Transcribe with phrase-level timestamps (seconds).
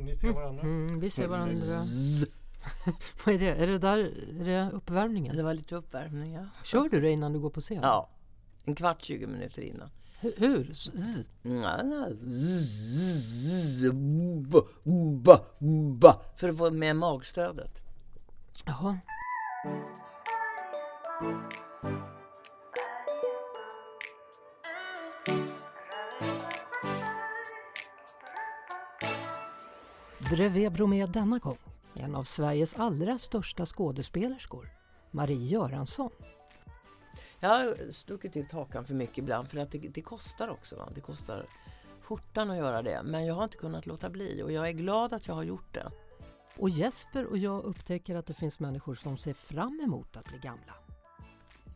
[0.00, 0.62] Och ni ser varandra?
[0.62, 1.54] Mm, vi ser varandra.
[1.54, 2.26] Zzz.
[3.24, 3.54] Vad är det?
[3.54, 3.98] Är det där
[4.40, 5.36] är det uppvärmningen?
[5.36, 6.46] Det var lite uppvärmning, ja.
[6.64, 7.80] Kör du det innan du går på scen?
[7.82, 8.08] Ja,
[8.64, 9.90] en kvart, 20 minuter innan.
[10.20, 10.32] Hur?
[10.36, 10.74] hur?
[11.42, 12.08] Ja, ja.
[12.16, 13.80] Zzz.
[16.36, 17.82] För att få med magstödet.
[18.66, 18.98] Jaha.
[30.30, 31.58] Bredvid Bromé denna gång,
[31.94, 34.68] en av Sveriges allra största skådespelerskor,
[35.10, 36.10] Marie Göransson.
[37.40, 40.76] Jag har stuckit ut hakan för mycket ibland för att det, det kostar också.
[40.76, 40.88] Va?
[40.94, 41.46] Det kostar
[42.00, 43.02] skjortan att göra det.
[43.04, 45.74] Men jag har inte kunnat låta bli och jag är glad att jag har gjort
[45.74, 45.90] det.
[46.56, 50.38] Och Jesper och jag upptäcker att det finns människor som ser fram emot att bli
[50.38, 50.74] gamla.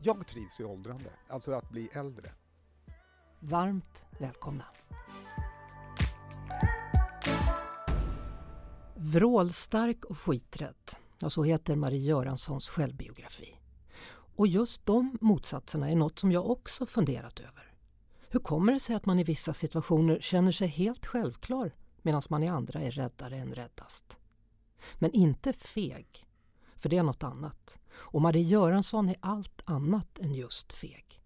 [0.03, 2.31] Jag trivs i åldrande, alltså att bli äldre.
[3.41, 4.65] Varmt välkomna!
[9.07, 13.61] Vrålstark och skiträdd, ja, så heter Marie Göranssons självbiografi.
[14.37, 17.75] Och just de motsatserna är något som jag också funderat över.
[18.28, 22.43] Hur kommer det sig att man i vissa situationer känner sig helt självklar medan man
[22.43, 24.19] i andra är räddare än räddast?
[24.95, 26.27] Men inte feg,
[26.77, 27.78] för det är något annat.
[27.93, 31.23] Och Marie Göransson är allt annat än just feg.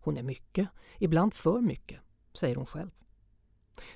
[0.00, 0.68] Hon är mycket,
[0.98, 2.00] ibland för mycket,
[2.34, 2.90] säger hon själv.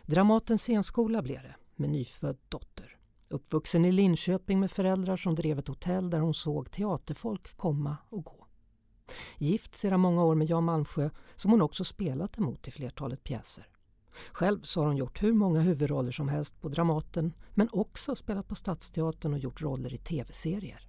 [0.03, 2.97] Dramatens scenskola blev det, med nyfödd dotter.
[3.29, 8.25] Uppvuxen i Linköping med föräldrar som drev ett hotell där hon såg teaterfolk komma och
[8.25, 8.47] gå.
[9.39, 13.69] Gift sedan många år med Jan Malmsjö som hon också spelat emot i flertalet pjäser.
[14.33, 18.49] Själv så har hon gjort hur många huvudroller som helst på Dramaten men också spelat
[18.49, 20.89] på Stadsteatern och gjort roller i tv-serier.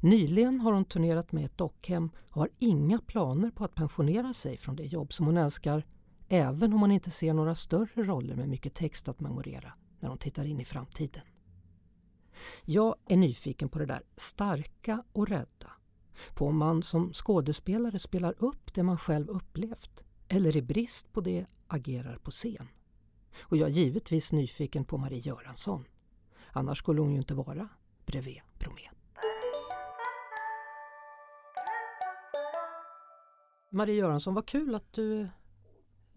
[0.00, 4.56] Nyligen har hon turnerat med ett dockhem och har inga planer på att pensionera sig
[4.56, 5.86] från det jobb som hon älskar
[6.28, 10.18] även om hon inte ser några större roller med mycket text att memorera när hon
[10.18, 11.22] tittar in i framtiden.
[12.64, 15.72] Jag är nyfiken på det där starka och rädda.
[16.34, 21.20] På om man som skådespelare spelar upp det man själv upplevt eller i brist på
[21.20, 22.68] det agerar på scen.
[23.40, 25.84] Och jag är givetvis nyfiken på Marie Göransson.
[26.52, 27.68] Annars skulle hon ju inte vara
[28.06, 28.90] bredvid Bromé.
[33.72, 35.28] Marie Göransson, vad kul att du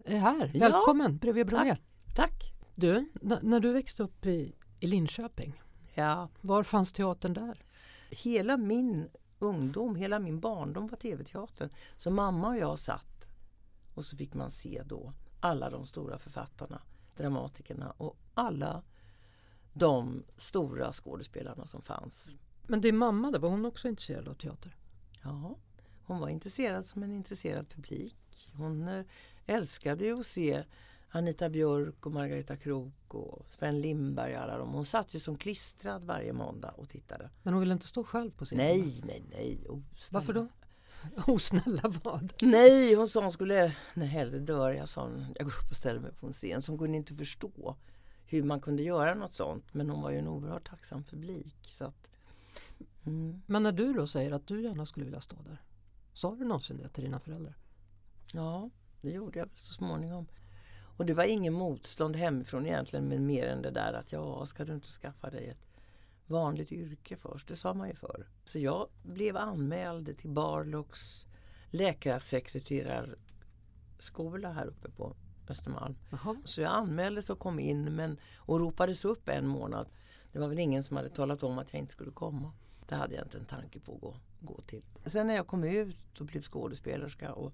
[0.04, 0.50] är här.
[0.54, 1.76] Ja, Välkommen bredvid Bromé.
[2.16, 2.53] Tack!
[2.74, 3.08] Du,
[3.42, 5.62] när du växte upp i, i Linköping,
[5.94, 7.64] Ja, var fanns teatern där?
[8.10, 9.08] hela min
[9.38, 11.70] ungdom, hela min barndom var tv-teatern.
[11.96, 13.26] Så mamma och jag satt
[13.94, 16.82] och så fick man se då alla de stora författarna,
[17.16, 18.82] dramatikerna och alla
[19.72, 22.34] de stora skådespelarna som fanns.
[22.66, 24.76] Men din mamma, där, var hon också intresserad av teater?
[25.22, 25.56] Ja,
[26.04, 28.48] hon var intresserad som en intresserad publik.
[28.52, 29.04] Hon eh,
[29.46, 30.64] älskade ju att se
[31.16, 34.72] Anita Björk och Margareta Krook och Sven Lindberg och alla dem.
[34.72, 37.30] Hon satt ju som klistrad varje måndag och tittade.
[37.42, 38.66] Men hon ville inte stå själv på scenen?
[38.66, 39.66] Nej, nej, nej.
[39.68, 39.80] Oh,
[40.12, 40.48] Varför då?
[41.26, 42.34] Osnälla vad?
[42.42, 45.26] Nej, hon sa hon skulle, nej hellre dör jag, sa hon.
[45.36, 46.62] Jag går upp och ställer mig på en scen.
[46.62, 47.76] Så hon kunde inte förstå
[48.26, 49.74] hur man kunde göra något sånt.
[49.74, 51.56] Men hon var ju en oerhört tacksam publik.
[51.62, 52.10] Så att,
[53.06, 55.62] mm, Men när du då säger att du gärna skulle vilja stå där,
[56.12, 57.54] sa du någonsin det till dina föräldrar?
[58.32, 58.70] ja,
[59.00, 60.26] det gjorde jag så småningom.
[60.96, 64.64] Och det var ingen motstånd hemifrån egentligen, men mer än det där att ja, ska
[64.64, 65.66] du inte skaffa dig ett
[66.26, 67.48] vanligt yrke först?
[67.48, 68.26] Det sa man ju förr.
[68.44, 71.26] Så jag blev anmäld till Barlocks
[71.70, 75.16] läkarsekreterarskola här uppe på
[75.48, 75.94] Östermalm.
[76.10, 76.36] Jaha.
[76.44, 79.88] Så jag anmäldes och kom in men, och ropades upp en månad.
[80.32, 82.52] Det var väl ingen som hade talat om att jag inte skulle komma.
[82.88, 84.82] Det hade jag inte en tanke på att gå, gå till.
[85.06, 87.52] Sen när jag kom ut och blev skådespelerska och,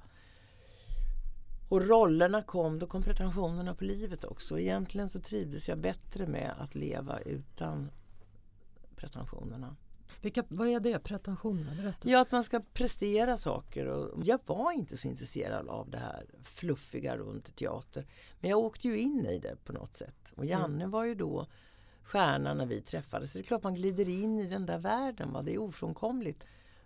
[1.70, 4.58] och rollerna kom, då kom pretensionerna på livet också.
[4.58, 7.90] Egentligen så trivdes jag bättre med att leva utan
[8.96, 9.76] pretensionerna.
[10.20, 10.98] Vilka, vad är det?
[10.98, 11.76] Pretensioner?
[11.76, 12.08] Berätta.
[12.08, 13.86] Ja, att man ska prestera saker.
[13.86, 18.06] Och jag var inte så intresserad av det här fluffiga runt teater.
[18.40, 20.32] Men jag åkte ju in i det på något sätt.
[20.36, 21.46] Och Janne var ju då
[22.02, 23.32] stjärnan när vi träffades.
[23.32, 25.32] Så det är klart man glider in i den där världen.
[25.32, 25.42] Va?
[25.42, 26.44] Det är ofrånkomligt.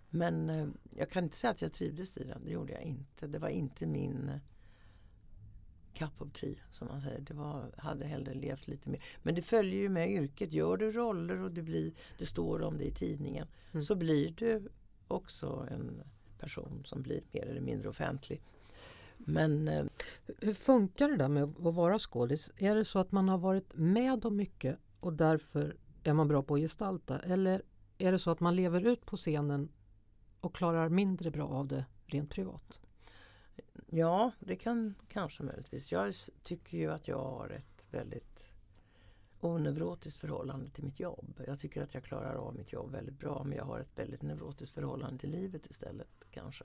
[0.09, 2.43] Men eh, jag kan inte säga att jag trivdes i den.
[2.45, 3.27] Det gjorde jag inte.
[3.27, 4.31] Det var inte min
[5.95, 7.19] cup of tea som man säger.
[7.19, 9.03] Det var, hade hellre levt lite mer.
[9.23, 10.53] Men det följer ju med yrket.
[10.53, 13.83] Gör du roller och det, blir, det står om det i tidningen Mm.
[13.83, 14.69] så blir du
[15.07, 16.01] också en
[16.39, 18.41] person som blir mer eller mindre offentlig.
[19.17, 19.85] Men eh,
[20.41, 22.51] Hur funkar det där med att vara skådis?
[22.57, 26.43] Är det så att man har varit med om mycket och därför är man bra
[26.43, 27.19] på att gestalta?
[27.19, 27.61] Eller
[27.97, 29.69] är det så att man lever ut på scenen
[30.41, 32.79] och klarar mindre bra av det rent privat?
[33.85, 35.91] Ja, det kan kanske möjligtvis.
[35.91, 38.49] Jag tycker ju att jag har ett väldigt
[39.39, 41.41] onevrotiskt förhållande till mitt jobb.
[41.47, 44.21] Jag tycker att jag klarar av mitt jobb väldigt bra men jag har ett väldigt
[44.21, 46.63] neurotiskt förhållande till livet istället kanske.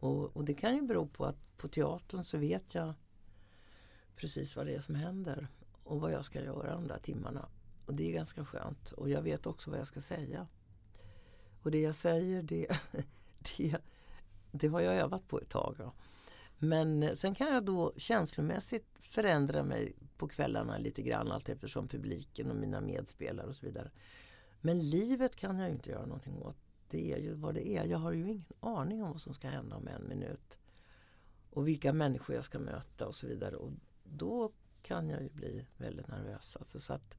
[0.00, 2.94] Och, och det kan ju bero på att på teatern så vet jag
[4.16, 5.48] precis vad det är som händer
[5.84, 7.48] och vad jag ska göra de där timmarna.
[7.86, 8.92] Och det är ganska skönt.
[8.92, 10.46] Och jag vet också vad jag ska säga.
[11.62, 12.66] Och det jag säger det,
[13.56, 13.76] det,
[14.50, 15.74] det har jag övat på ett tag.
[15.78, 15.92] Då.
[16.64, 22.50] Men sen kan jag då känslomässigt förändra mig på kvällarna lite grann allt eftersom publiken
[22.50, 23.90] och mina medspelare och så vidare.
[24.60, 26.56] Men livet kan jag inte göra någonting åt.
[26.88, 27.84] Det är ju vad det är.
[27.84, 30.60] Jag har ju ingen aning om vad som ska hända om en minut.
[31.50, 33.56] Och vilka människor jag ska möta och så vidare.
[33.56, 33.70] Och
[34.04, 36.56] då kan jag ju bli väldigt nervös.
[36.56, 37.16] Alltså, så att,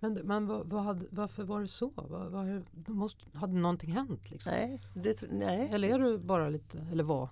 [0.00, 1.92] men, men vad, vad hade, varför var det så?
[1.94, 4.30] Vad, vad, måste, hade någonting hänt?
[4.30, 4.52] Liksom?
[4.52, 5.68] Nej, det, nej.
[5.72, 7.28] Eller är du bara lite, eller var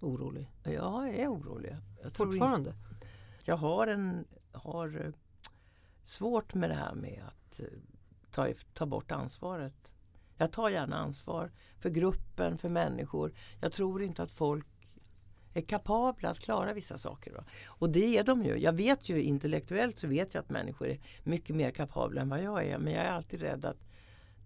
[0.00, 0.50] orolig?
[0.62, 1.76] Jag är orolig.
[2.02, 2.70] Jag Fortfarande?
[2.70, 2.76] In,
[3.44, 5.12] jag har, en, har eh,
[6.04, 7.66] svårt med det här med att eh,
[8.30, 9.92] ta, ta bort ansvaret.
[10.36, 11.50] Jag tar gärna ansvar
[11.80, 13.32] för gruppen, för människor.
[13.60, 14.66] Jag tror inte att folk
[15.54, 17.32] är kapabla att klara vissa saker.
[17.32, 17.44] Då.
[17.66, 18.56] Och det är de ju.
[18.56, 22.42] Jag vet ju intellektuellt så vet jag att människor är mycket mer kapabla än vad
[22.42, 22.78] jag är.
[22.78, 23.85] Men jag är alltid rädd att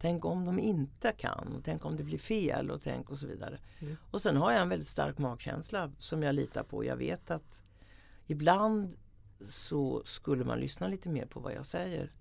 [0.00, 3.26] Tänk om de inte kan, och tänk om det blir fel och tänk och så
[3.26, 3.58] vidare.
[3.80, 3.96] Mm.
[4.10, 6.84] Och sen har jag en väldigt stark magkänsla som jag litar på.
[6.84, 7.62] Jag vet att
[8.26, 8.96] ibland
[9.48, 12.12] så skulle man lyssna lite mer på vad jag säger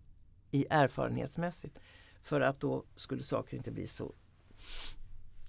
[0.52, 1.80] i erfarenhetsmässigt.
[2.22, 4.16] För att då skulle saker inte bli så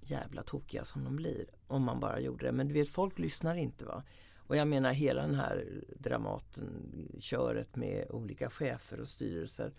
[0.01, 2.53] jävla tokiga som de blir om man bara gjorde det.
[2.53, 4.03] Men du vet, folk lyssnar inte va.
[4.37, 9.73] Och jag menar hela den här Dramaten, köret med olika chefer och styrelser.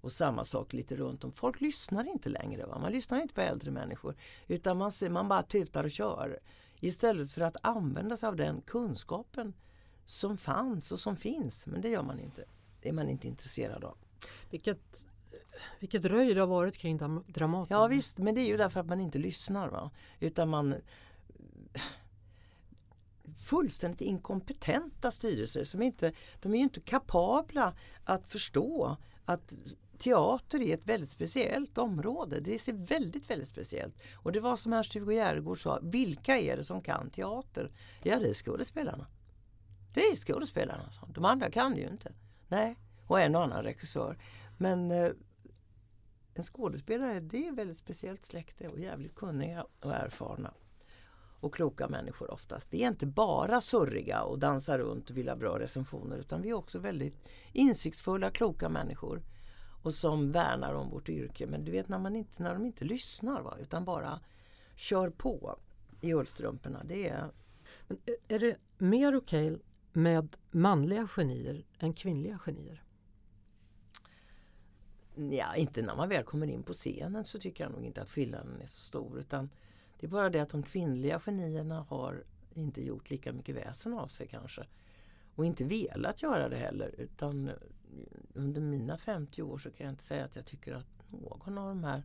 [0.00, 1.32] Och samma sak lite runt om.
[1.32, 2.66] Folk lyssnar inte längre.
[2.66, 2.78] Va?
[2.78, 4.16] Man lyssnar inte på äldre människor.
[4.46, 6.38] Utan man, ser, man bara tutar och kör.
[6.80, 9.54] Istället för att använda sig av den kunskapen
[10.04, 11.66] som fanns och som finns.
[11.66, 12.44] Men det gör man inte.
[12.82, 13.96] Det är man inte intresserad av.
[14.50, 15.06] Vilket
[15.80, 17.76] vilket röj det har varit kring Dramaten.
[17.76, 19.68] Ja visst, men det är ju därför att man inte lyssnar.
[19.68, 19.90] Va?
[20.20, 20.74] Utan man
[23.38, 27.74] fullständigt inkompetenta styrelser som inte, de är ju inte kapabla
[28.04, 29.54] att förstå att
[29.98, 32.40] teater är ett väldigt speciellt område.
[32.40, 33.94] Det är väldigt, väldigt speciellt.
[34.14, 37.70] Och det var som Ernst-Hugo Järegård sa, vilka är det som kan teater?
[38.02, 39.06] Ja, det är skådespelarna.
[39.94, 40.90] Det är skådespelarna.
[41.08, 42.12] De andra kan ju inte.
[42.48, 44.18] Nej, och en och annan regissör.
[44.58, 45.10] Men eh,
[46.34, 50.54] en skådespelare det är väldigt speciellt släkte och jävligt kunniga och erfarna.
[51.40, 52.72] Och kloka människor oftast.
[52.72, 56.50] Vi är inte bara surriga och dansar runt och vill ha bra recensioner utan vi
[56.50, 59.22] är också väldigt insiktsfulla, kloka människor.
[59.82, 61.46] Och som värnar om vårt yrke.
[61.46, 64.20] Men du vet när, man inte, när de inte lyssnar va, utan bara
[64.74, 65.58] kör på
[66.00, 66.84] i ullstrumporna.
[66.84, 67.30] Det är...
[67.86, 67.98] Men
[68.28, 72.82] är det mer okej okay med manliga genier än kvinnliga genier?
[75.30, 78.08] Ja, inte när man väl kommer in på scenen så tycker jag nog inte att
[78.08, 79.18] skillnaden är så stor.
[79.18, 79.50] Utan
[80.00, 84.08] det är bara det att de kvinnliga genierna har inte gjort lika mycket väsen av
[84.08, 84.66] sig kanske.
[85.34, 86.94] Och inte velat göra det heller.
[86.98, 87.50] Utan
[88.34, 91.68] under mina 50 år så kan jag inte säga att jag tycker att någon av
[91.68, 92.02] de här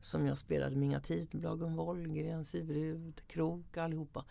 [0.00, 4.24] som jag spelade med Inga Tidenblad, Wollgren, Sivrud, Krok allihopa.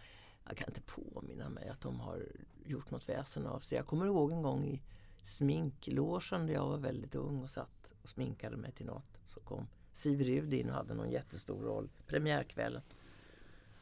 [0.45, 2.27] Jag kan inte påminna mig att de har
[2.65, 3.75] gjort något väsen av sig.
[3.75, 4.81] Jag kommer ihåg en gång i
[5.23, 9.19] sminklåsen där jag var väldigt ung och satt och sminkade mig till något.
[9.25, 12.81] Så kom Sivrud in och hade någon jättestor roll, premiärkvällen.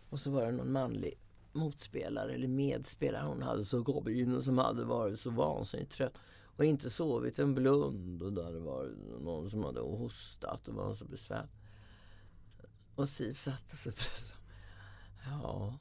[0.10, 1.14] Och så var det någon manlig
[1.52, 6.18] motspelare eller medspelare hon hade så kom in och som hade varit så vansinnigt trött
[6.58, 11.06] och inte sovit en blund och där var någon som hade hostat och var så
[11.06, 11.48] besvär.
[12.96, 13.94] Och Siv satte sig
[15.26, 15.80] Ja,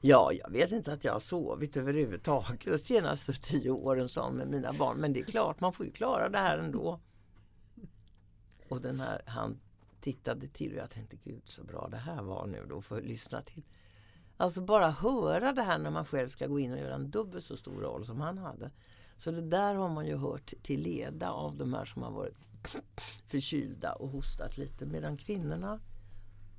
[0.00, 4.48] Ja, jag vet inte att jag har sovit överhuvudtaget de senaste tio åren som med
[4.48, 4.96] mina barn.
[4.96, 7.00] Men det är klart, man får ju klara det här ändå.
[8.68, 9.60] Och den här, han
[10.00, 13.04] tittade till och jag tänkte gud så bra det här var nu då för att
[13.04, 13.64] lyssna till.
[14.36, 17.44] Alltså bara höra det här när man själv ska gå in och göra en dubbelt
[17.44, 18.70] så stor roll som han hade.
[19.18, 22.36] Så det där har man ju hört till leda av de här som har varit
[23.26, 24.86] förkylda och hostat lite.
[24.86, 25.80] Medan kvinnorna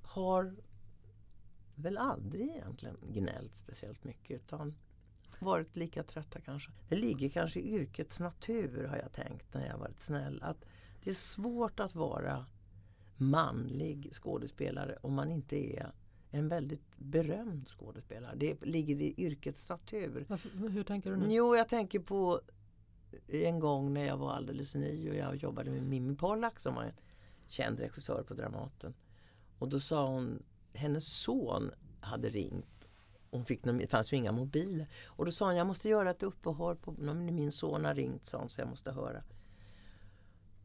[0.02, 0.56] har
[1.76, 4.76] väl aldrig egentligen gnällt speciellt mycket utan
[5.40, 6.72] varit lika trötta kanske.
[6.90, 10.44] Det ligger kanske i yrkets natur har jag tänkt när jag varit snäll.
[10.44, 10.66] Att
[11.04, 12.46] det är svårt att vara
[13.18, 15.92] manlig skådespelare om man inte är
[16.32, 18.36] en väldigt berömd skådespelare.
[18.36, 20.26] Det ligger i yrkets natur.
[20.28, 21.26] Varför, hur tänker du nu?
[21.30, 22.42] Jo, jag tänker på
[23.28, 26.84] en gång när jag var alldeles ny och jag jobbade med Mimmi Pollack som var
[26.84, 26.94] en
[27.48, 28.94] känd regissör på Dramaten.
[29.60, 30.44] Och då sa hon,
[30.74, 32.80] hennes son hade ringt
[33.32, 34.88] hon fick, det fanns ju inga mobiler.
[35.06, 38.38] Och då sa hon, jag måste göra ett uppehåll, på, min son har ringt sa
[38.38, 39.24] hon, så jag måste höra.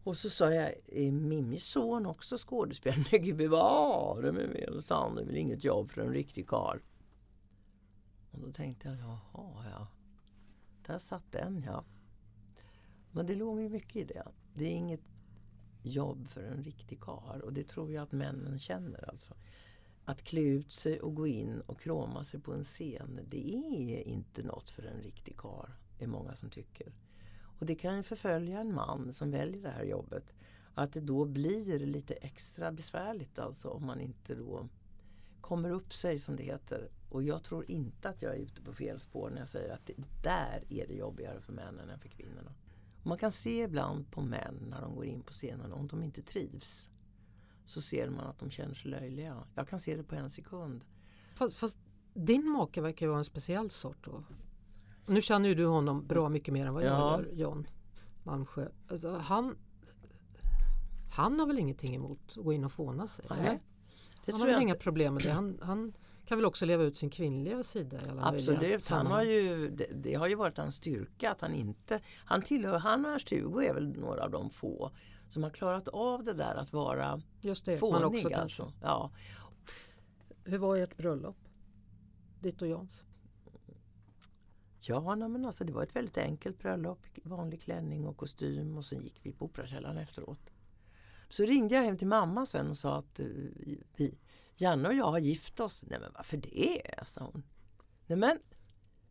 [0.04, 3.04] Och så sa jag, eh, är Mimmis son också skådespelare?
[3.12, 6.48] Nej gud bevare mig väl, sa han, det är väl inget jobb för en riktig
[6.48, 6.78] karl.
[8.30, 9.88] Och då tänkte jag, jaha ja.
[10.86, 11.84] Där satt den ja.
[13.10, 14.28] Men det låg ju mycket i det.
[14.54, 15.00] Det är inget
[15.82, 19.34] jobb för en riktig karl och det tror jag att männen känner alltså.
[20.04, 24.02] Att klä ut sig och gå in och kroma sig på en scen, det är
[24.02, 26.92] inte något för en riktig karl, är många som tycker.
[27.64, 30.34] Och det kan ju förfölja en man som väljer det här jobbet.
[30.74, 34.68] Att det då blir lite extra besvärligt alltså om man inte då
[35.40, 36.88] kommer upp sig som det heter.
[37.08, 39.86] Och jag tror inte att jag är ute på fel spår när jag säger att
[39.86, 42.54] det, där är det jobbigare för männen än för kvinnorna.
[43.00, 46.02] Och man kan se ibland på män när de går in på scenen om de
[46.02, 46.90] inte trivs.
[47.64, 49.44] Så ser man att de känner sig löjliga.
[49.54, 50.84] Jag kan se det på en sekund.
[51.34, 51.78] Fast, fast
[52.14, 54.24] din make verkar ju vara en speciell sort då.
[55.06, 57.20] Nu känner ju du honom bra mycket mer än vad jag Ja.
[57.20, 57.66] gör, John
[58.22, 58.68] Malmsjö.
[58.90, 59.56] Alltså, han,
[61.12, 63.24] han har väl ingenting emot att gå in och fåna sig?
[63.30, 63.60] Nej, eller?
[64.24, 65.30] Det Han har väl inga problem med det.
[65.30, 65.92] Han, han
[66.26, 69.86] kan väl också leva ut sin kvinnliga sida i alla Absolut, han har ju, det,
[69.94, 72.00] det har ju varit hans styrka att han inte...
[72.24, 74.90] Han tillhör, han och Ernst-Hugo är väl några av de få
[75.28, 78.04] som har klarat av det där att vara Just det, fånig.
[78.06, 78.36] också kanske.
[78.36, 78.72] alltså.
[78.82, 79.10] Ja.
[80.44, 81.36] Hur var ert bröllop?
[82.40, 83.04] Ditt och Jans?
[84.86, 87.06] Ja, nej, men alltså det var ett väldigt enkelt bröllop.
[87.22, 90.50] Vanlig klänning och kostym och sen gick vi på Operakällaren efteråt.
[91.28, 93.26] Så ringde jag hem till mamma sen och sa att eh,
[93.96, 94.18] vi,
[94.56, 95.84] Janne och jag har gift oss.
[95.86, 96.82] Nej men varför det?
[97.06, 97.42] sa hon.
[98.06, 98.38] Nej men,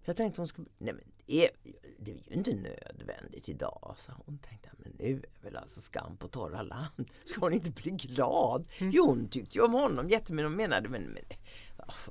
[0.06, 1.52] jag tänkte hon skulle, nej men det är,
[2.00, 4.38] det är ju inte nödvändigt idag, sa hon.
[4.38, 7.12] Tänkte men nu är väl alltså skam på torra land.
[7.26, 8.68] Ska hon inte bli glad?
[8.80, 10.50] Jo, hon tyckte ju om honom jättemycket.
[10.50, 11.24] Hon menade, men, men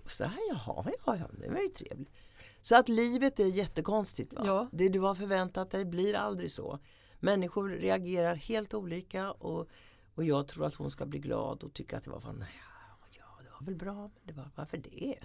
[0.06, 2.10] så här, jaha, ja, ja, det var ju trevligt.
[2.62, 4.32] Så att livet är jättekonstigt.
[4.32, 4.42] Va?
[4.46, 4.68] Ja.
[4.72, 6.78] Det du har förväntat dig blir aldrig så.
[7.20, 9.68] Människor reagerar helt olika och,
[10.14, 13.06] och jag tror att hon ska bli glad och tycka att det var fan, ja,
[13.10, 15.18] ja, det var väl bra, men det var, varför det?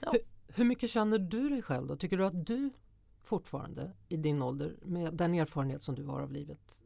[0.00, 1.96] Hur, hur mycket känner du dig själv då?
[1.96, 2.70] Tycker du att du
[3.22, 6.82] fortfarande i din ålder med den erfarenhet som du har av livet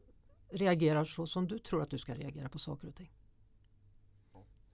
[0.49, 3.11] reagerar så som du tror att du ska reagera på saker och ting?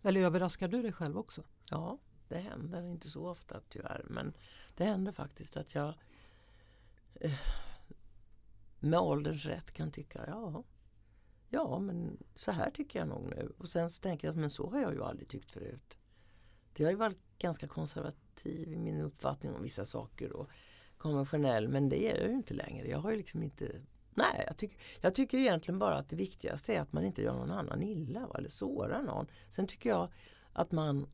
[0.02, 1.44] Eller överraskar du dig själv också?
[1.70, 2.00] Ja,
[2.34, 4.06] det händer inte så ofta tyvärr.
[4.10, 4.34] Men
[4.75, 5.94] det händer faktiskt att jag
[7.16, 7.32] eh,
[8.80, 10.63] med ålderns rätt kan tycka ja,
[11.50, 13.54] ja men så här tycker jag nog nu.
[13.58, 15.98] Och sen så tänker jag men så har jag ju aldrig tyckt förut.
[16.78, 20.50] Jag har ju varit ganska konservativ i min uppfattning om vissa saker och
[20.98, 22.88] konventionell men det är jag ju inte längre.
[22.88, 23.82] Jag har ju liksom inte
[24.16, 27.34] Nej, jag tycker, jag tycker egentligen bara att det viktigaste är att man inte gör
[27.34, 29.28] någon annan illa va, eller sårar någon.
[29.50, 30.12] Sen tycker jag
[30.54, 31.08] att man,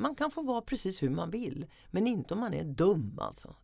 [0.00, 1.66] man kan få vara precis hur man vill.
[1.90, 3.56] Men inte om man är dum alltså.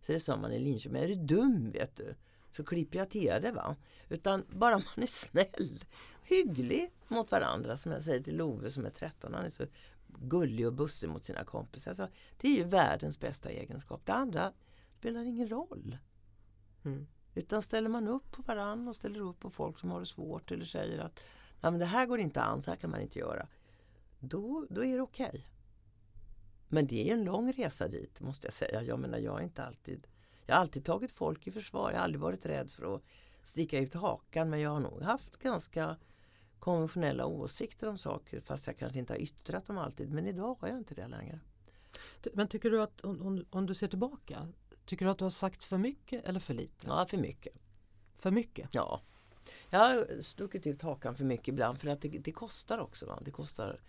[0.00, 2.14] Så det sa man i Linköping, är du dum vet du
[2.52, 3.76] så klipper jag till det va.
[4.08, 5.84] Utan bara man är snäll,
[6.22, 9.34] hygglig mot varandra som jag säger till Love som är 13.
[9.34, 9.64] Han är så
[10.06, 11.94] gullig och bussig mot sina kompisar.
[11.94, 12.08] Så
[12.40, 14.00] det är ju världens bästa egenskap.
[14.04, 14.52] Det andra
[14.98, 15.98] spelar ingen roll.
[16.84, 17.06] Mm.
[17.34, 20.50] Utan ställer man upp på varann och ställer upp på folk som har det svårt
[20.50, 21.20] eller säger att
[21.62, 23.48] Nej, men det här går inte an, så här kan man inte göra.
[24.18, 25.46] Då, då är det okej.
[26.72, 28.82] Men det är ju en lång resa dit måste jag säga.
[28.82, 30.06] Jag menar jag är inte alltid
[30.46, 31.90] Jag har alltid tagit folk i försvar.
[31.90, 33.02] Jag har aldrig varit rädd för att
[33.42, 35.96] sticka ut hakan men jag har nog haft ganska
[36.58, 40.12] konventionella åsikter om saker fast jag kanske inte har yttrat dem alltid.
[40.12, 41.40] Men idag har jag inte det längre.
[42.32, 44.48] Men tycker du att om, om, om du ser tillbaka,
[44.84, 46.86] tycker du att du har sagt för mycket eller för lite?
[46.86, 47.62] Ja, för mycket.
[48.16, 48.68] För mycket?
[48.72, 49.00] Ja.
[49.70, 53.06] Jag har stuckit ut hakan för mycket ibland för att det, det kostar också.
[53.06, 53.18] Va?
[53.24, 53.80] Det kostar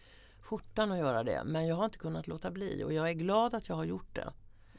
[0.42, 1.44] skjortan att göra det.
[1.46, 4.16] Men jag har inte kunnat låta bli och jag är glad att jag har gjort
[4.16, 4.34] det.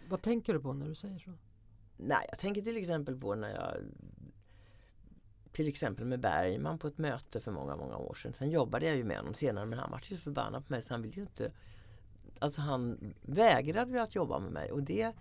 [0.09, 1.31] Vad tänker du på när du säger så?
[1.97, 3.77] Nej, jag tänker till exempel på när jag
[5.53, 8.33] till exempel med Bergman på ett möte för många, många år sedan.
[8.33, 10.83] Sen jobbade jag ju med honom senare men han var ju så förbannad på mig
[10.83, 11.53] så han ville ju inte
[12.39, 15.13] Alltså han vägrade ju att jobba med mig och det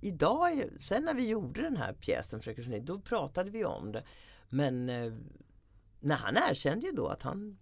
[0.00, 4.04] Idag, sen när vi gjorde den här pjäsen Fröken då pratade vi om det.
[4.48, 5.12] Men eh,
[6.00, 7.58] när han erkände ju då att han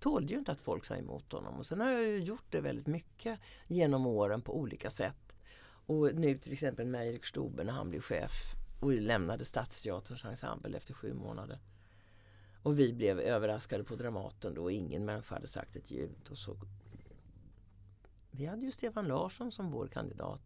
[0.00, 1.54] tålde ju inte att folk sa emot honom.
[1.54, 5.32] Och sen har jag ju gjort det väldigt mycket genom åren på olika sätt.
[5.86, 8.32] Och nu till exempel med Erik Stober när han blev chef
[8.80, 11.58] och lämnade Stadsteaterns ensemble efter sju månader.
[12.62, 16.28] Och vi blev överraskade på Dramaten då och ingen människa hade sagt ett ljud.
[16.30, 16.56] Och så
[18.30, 20.40] vi hade ju Stefan Larsson som vår kandidat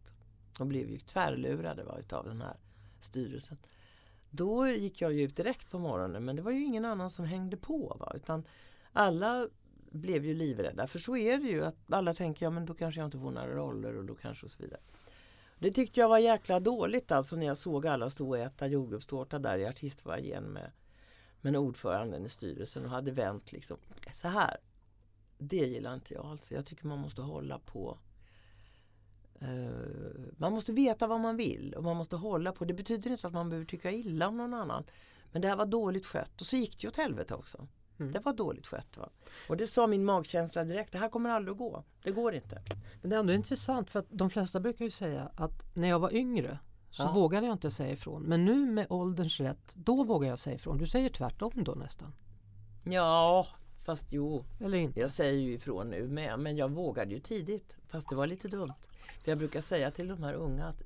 [0.58, 2.56] och blev ju tvärlurade va, utav den här
[3.00, 3.58] styrelsen.
[4.30, 7.24] Då gick jag ju ut direkt på morgonen men det var ju ingen annan som
[7.24, 7.96] hängde på.
[8.00, 8.44] Va, utan
[8.94, 9.48] alla
[9.90, 10.86] blev ju livrädda.
[10.86, 13.30] För så är det ju att alla tänker ja men då kanske jag inte får
[13.30, 14.80] några roller och då kanske och så vidare.
[15.58, 19.38] Det tyckte jag var jäkla dåligt alltså när jag såg alla stå och äta jordgubbstårta
[19.38, 20.70] där i artistfoajén med,
[21.40, 23.76] med ordföranden i styrelsen och hade vänt liksom
[24.14, 24.56] så här.
[25.38, 26.54] Det gillar inte jag alltså.
[26.54, 27.98] Jag tycker man måste hålla på
[29.42, 32.64] uh, Man måste veta vad man vill och man måste hålla på.
[32.64, 34.84] Det betyder inte att man behöver tycka illa om någon annan.
[35.32, 37.68] Men det här var dåligt skött och så gick det ju åt helvete också.
[37.98, 38.12] Mm.
[38.12, 38.96] Det var dåligt skött.
[38.96, 39.08] Va?
[39.48, 41.84] Och det sa min magkänsla direkt, det här kommer aldrig att gå.
[42.02, 42.62] Det går inte.
[43.00, 45.98] Men det är ändå intressant för att de flesta brukar ju säga att när jag
[45.98, 46.58] var yngre
[46.90, 47.12] så ja.
[47.12, 48.22] vågade jag inte säga ifrån.
[48.22, 50.78] Men nu med ålderns rätt, då vågar jag säga ifrån.
[50.78, 52.12] Du säger tvärtom då nästan.
[52.84, 53.46] Ja,
[53.84, 54.44] fast jo.
[54.60, 55.00] Eller inte.
[55.00, 56.38] Jag säger ju ifrån nu med.
[56.38, 57.76] Men jag vågade ju tidigt.
[57.88, 58.74] Fast det var lite dumt.
[59.24, 60.82] För jag brukar säga till de här unga att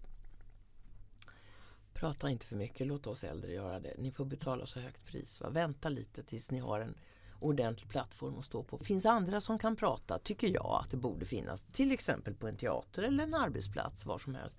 [1.98, 3.94] Prata inte för mycket, låt oss äldre göra det.
[3.98, 5.40] Ni får betala så högt pris.
[5.40, 5.50] Va?
[5.50, 6.94] Vänta lite tills ni har en
[7.40, 8.76] ordentlig plattform att stå på.
[8.76, 11.64] Det finns andra som kan prata, tycker jag att det borde finnas.
[11.72, 14.58] Till exempel på en teater eller en arbetsplats, var som helst.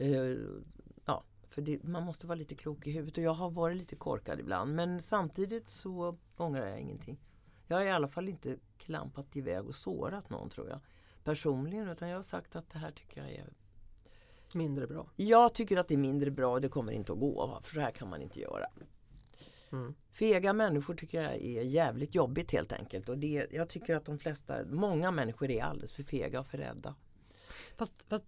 [0.00, 0.38] Uh,
[1.04, 3.96] ja, för det, man måste vara lite klok i huvudet och jag har varit lite
[3.96, 4.74] korkad ibland.
[4.74, 7.18] Men samtidigt så ångrar jag ingenting.
[7.66, 10.80] Jag har i alla fall inte klampat iväg och sårat någon tror jag.
[11.24, 13.48] Personligen, utan jag har sagt att det här tycker jag är
[14.54, 15.10] Mindre bra?
[15.16, 17.60] Jag tycker att det är mindre bra och det kommer inte att gå.
[17.62, 18.66] För så här kan man inte göra.
[19.72, 19.94] Mm.
[20.12, 23.08] Fega människor tycker jag är jävligt jobbigt helt enkelt.
[23.08, 26.58] Och det, jag tycker att de flesta, många människor är alldeles för fega och för
[26.58, 26.94] rädda.
[27.76, 28.24] Fast, fast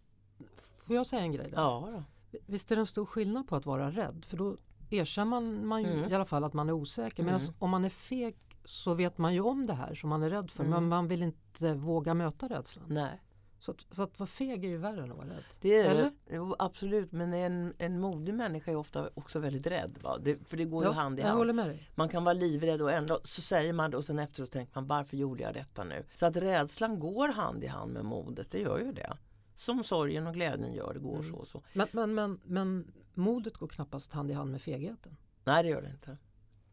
[0.86, 1.56] får jag säga en grej där?
[1.56, 2.04] Ja.
[2.30, 2.38] Då.
[2.46, 4.24] Visst är det en stor skillnad på att vara rädd?
[4.24, 4.56] För då
[4.90, 6.10] erkänner man, man mm.
[6.10, 7.22] i alla fall att man är osäker.
[7.22, 7.54] Medan mm.
[7.58, 10.50] om man är feg så vet man ju om det här som man är rädd
[10.50, 10.64] för.
[10.64, 10.88] Men mm.
[10.88, 12.84] man vill inte våga möta rädslan.
[12.88, 13.20] Nej.
[13.62, 15.45] Så att, så att vara feg är ju värre än att vara rädd.
[15.61, 16.12] Det är Eller?
[16.31, 19.99] Jo, absolut, men en, en modig människa är ofta också väldigt rädd.
[20.02, 20.19] Va?
[20.19, 21.38] Det, för det går ja, ju hand i hand.
[21.38, 21.90] håller med dig.
[21.95, 24.87] Man kan vara livrädd och ändå så säger man det och sen efteråt tänker man
[24.87, 26.04] varför gjorde jag detta nu?
[26.14, 29.16] Så att rädslan går hand i hand med modet, det gör ju det.
[29.54, 31.23] Som sorgen och glädjen gör, det går mm.
[31.23, 31.62] så och så.
[31.73, 35.16] Men, men, men, men modet går knappast hand i hand med fegheten?
[35.45, 36.16] Nej det gör det inte.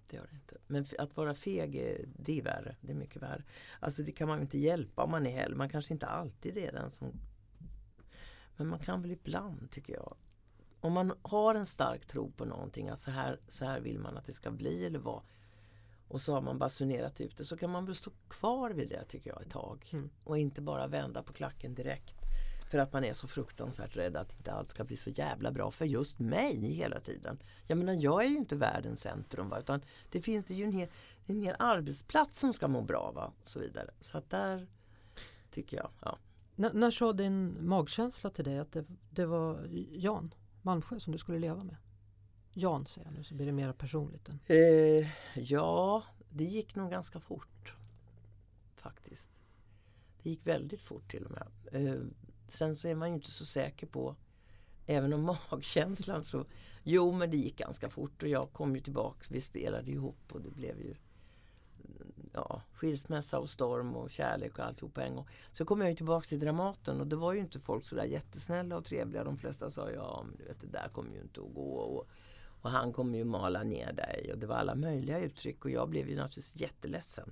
[0.10, 0.58] Det gör det inte.
[0.68, 1.72] Men att vara feg,
[2.18, 2.76] det är värre.
[2.82, 3.44] Det är mycket värre.
[3.80, 5.56] Alltså det kan man inte hjälpa om man är heller.
[5.56, 7.12] Man kanske inte alltid är den som...
[8.58, 10.16] Men man kan väl ibland tycker jag.
[10.80, 14.18] Om man har en stark tro på någonting, att så här, så här vill man
[14.18, 15.24] att det ska bli eller vara.
[16.08, 19.04] Och så har man basunerat ut det så kan man väl stå kvar vid det
[19.04, 19.90] tycker jag ett tag.
[19.92, 20.10] Mm.
[20.24, 22.19] Och inte bara vända på klacken direkt.
[22.70, 25.72] För att man är så fruktansvärt rädd att inte allt ska bli så jävla bra
[25.72, 27.40] för just mig hela tiden.
[27.68, 29.60] Jag menar jag är ju inte världens centrum va?
[29.60, 30.90] utan det finns det ju en hel,
[31.26, 33.34] en hel arbetsplats som ska må bra va?
[33.44, 33.92] och så vidare.
[34.02, 34.68] Så att där
[35.52, 36.18] tycker jag, ja.
[36.56, 41.20] N när sa din magkänsla till dig att det, det var Jan Malmsjö som du
[41.20, 41.76] skulle leva med?
[42.54, 44.30] Jan säger jag nu så blir det mer personligt.
[44.30, 44.40] Än.
[44.46, 47.74] Eh, ja, det gick nog ganska fort.
[48.76, 49.32] Faktiskt.
[50.24, 51.48] Det gick väldigt fort till och med.
[51.72, 52.02] Eh,
[52.52, 54.16] Sen så är man ju inte så säker på
[54.86, 56.46] Även om magkänslan så
[56.84, 59.32] Jo men det gick ganska fort och jag kom ju tillbaks.
[59.32, 60.96] Vi spelade ihop och det blev ju
[62.34, 65.28] ja, skilsmässa och storm och kärlek och alltihop på en gång.
[65.52, 68.78] Så kom jag ju tillbaks till Dramaten och det var ju inte folk sådär jättesnälla
[68.78, 69.24] och trevliga.
[69.24, 71.74] De flesta sa ja men du vet det där kommer ju inte att gå.
[71.74, 72.08] Och,
[72.62, 74.30] och han kommer ju mala ner dig.
[74.34, 77.32] Och det var alla möjliga uttryck och jag blev ju naturligtvis jätteledsen.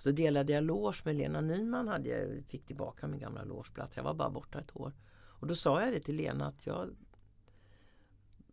[0.00, 1.88] Så delade jag loge med Lena Nyman.
[1.88, 3.96] Hade jag, fick tillbaka min gamla logeplats.
[3.96, 4.92] Jag var bara borta ett år.
[5.22, 6.90] Och då sa jag det till Lena att jag är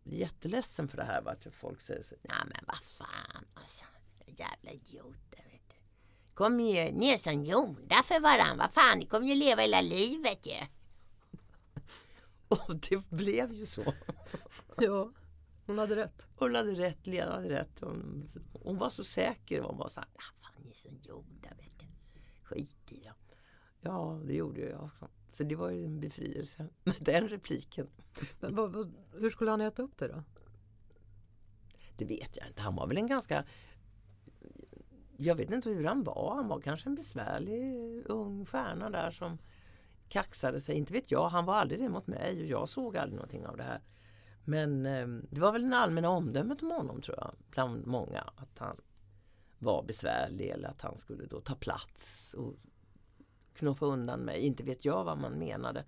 [0.04, 1.28] jätteledsen för det här.
[1.28, 2.14] Att folk säger så.
[2.22, 3.84] Nej men vad fan alltså.
[4.26, 5.44] Jävla idioter.
[5.52, 5.76] Vet du.
[6.34, 8.64] Kom ju ner som jordar för varandra.
[8.64, 10.66] Vad fan, ni kommer ju leva hela livet ju.
[12.48, 13.94] Och det blev ju så.
[14.76, 15.12] ja,
[15.66, 16.26] hon hade rätt.
[16.36, 17.80] Hon hade rätt, Lena hade rätt.
[17.80, 19.60] Hon, hon var så säker.
[19.60, 20.08] Hon var så här,
[20.68, 21.48] ni som gjorda.
[21.58, 21.86] Vet du.
[22.42, 23.14] Skit i dem.
[23.80, 25.08] Ja, det gjorde jag också.
[25.32, 27.86] Så det var ju en befrielse med den repliken.
[28.40, 30.22] Men vad, vad, hur skulle han äta upp det då?
[31.96, 32.62] Det vet jag inte.
[32.62, 33.44] Han var väl en ganska...
[35.16, 36.34] Jag vet inte hur han var.
[36.34, 39.38] Han var kanske en besvärlig ung stjärna där som
[40.08, 40.76] kaxade sig.
[40.76, 41.28] Inte vet jag.
[41.28, 43.80] Han var aldrig det mot mig och jag såg aldrig någonting av det här.
[44.44, 47.34] Men eh, det var väl den allmänna omdömet om honom tror jag.
[47.50, 48.20] Bland många.
[48.36, 48.76] Att han
[49.58, 52.54] var besvärlig eller att han skulle då ta plats och
[53.54, 54.40] knuffa undan mig.
[54.40, 55.84] Inte vet jag vad man menade.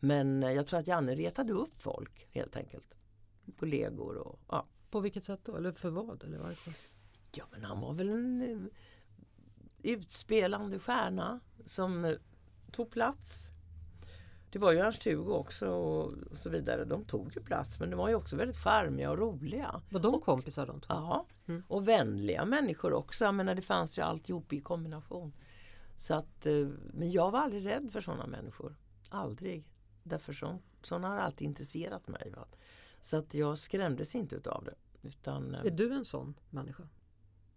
[0.00, 2.94] Men eh, jag tror att Janne retade upp folk helt enkelt.
[3.58, 4.66] Kollegor och ja.
[4.90, 5.56] På vilket sätt då?
[5.56, 6.24] Eller för vad?
[6.24, 6.72] Eller varför?
[7.32, 8.66] Ja men han var väl en uh,
[9.82, 12.16] utspelande stjärna som uh,
[12.72, 13.50] tog plats.
[14.50, 16.84] Det var ju Ernst-Hugo också och, och så vidare.
[16.84, 19.82] De tog ju plats men de var ju också väldigt charmiga och roliga.
[19.90, 20.94] Var de kompisar de två?
[20.94, 21.62] Ja, Mm.
[21.68, 23.24] och vänliga människor också.
[23.24, 25.32] Jag menar det fanns ju alltihop i kombination.
[25.98, 28.76] Så att, eh, men jag var aldrig rädd för sådana människor.
[29.08, 29.64] Aldrig.
[30.02, 32.32] Därför så, sådana har alltid intresserat mig.
[32.36, 32.44] Va?
[33.00, 34.74] Så att jag skrämdes inte utav det.
[35.08, 36.82] Utan, eh, Är du en sån människa?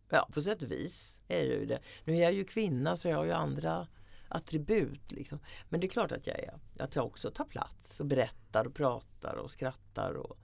[0.09, 1.79] Ja, på sätt och vis är jag ju det.
[2.05, 3.87] Nu är jag ju kvinna så jag har ju andra
[4.31, 5.11] attribut.
[5.11, 5.39] Liksom.
[5.69, 6.59] Men det är klart att jag är.
[6.79, 10.37] Att jag också tar plats och berättar och pratar och skrattar och,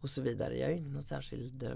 [0.00, 0.58] och så vidare.
[0.58, 1.72] Jag är inte någon särskild eh,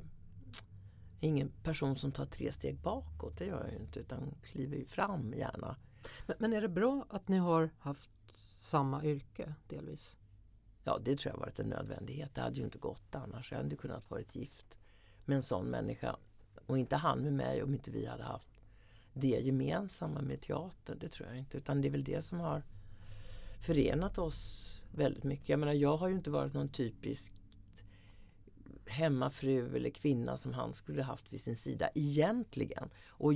[1.21, 3.39] ingen person som tar tre steg bakåt.
[3.39, 5.77] Det gör jag ju inte utan kliver ju fram gärna.
[6.27, 8.11] Men, men är det bra att ni har haft
[8.59, 10.19] samma yrke delvis?
[10.85, 12.35] Ja, det tror jag varit en nödvändighet.
[12.35, 13.53] Det hade ju inte gått annars.
[13.53, 14.77] Jag hade kunnat varit gift
[15.25, 16.17] med en sån människa.
[16.67, 18.60] Och inte han med mig om inte vi hade haft
[19.13, 20.99] det gemensamma med teatern.
[20.99, 21.59] Det tror jag inte.
[21.59, 22.63] Utan det är väl det som har
[23.61, 25.49] förenat oss väldigt mycket.
[25.49, 27.33] Jag menar, jag har ju inte varit någon typisk
[28.87, 32.91] hemmafru eller kvinna som han skulle haft vid sin sida egentligen.
[33.09, 33.33] Och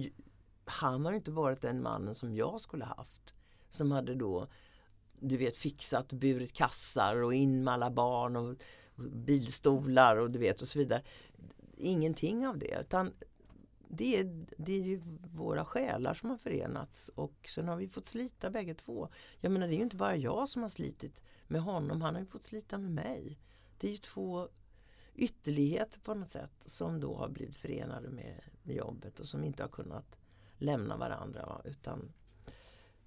[0.65, 3.35] han har ju inte varit den mannen som jag skulle haft.
[3.71, 4.49] Som hade då
[5.21, 10.31] du vet fixat och burit kassar och in med alla barn och, och bilstolar och
[10.31, 11.03] du vet och så vidare.
[11.77, 13.13] Ingenting av det utan
[13.97, 15.01] det är, det är ju
[15.35, 19.09] våra själar som har förenats och sen har vi fått slita bägge två.
[19.41, 22.21] Jag menar det är ju inte bara jag som har slitit med honom, han har
[22.21, 23.39] ju fått slita med mig.
[23.79, 24.49] Det är ju två
[25.15, 29.63] ytterligheter på något sätt som då har blivit förenade med, med jobbet och som inte
[29.63, 30.17] har kunnat
[30.59, 31.61] lämna varandra.
[31.65, 32.13] Utan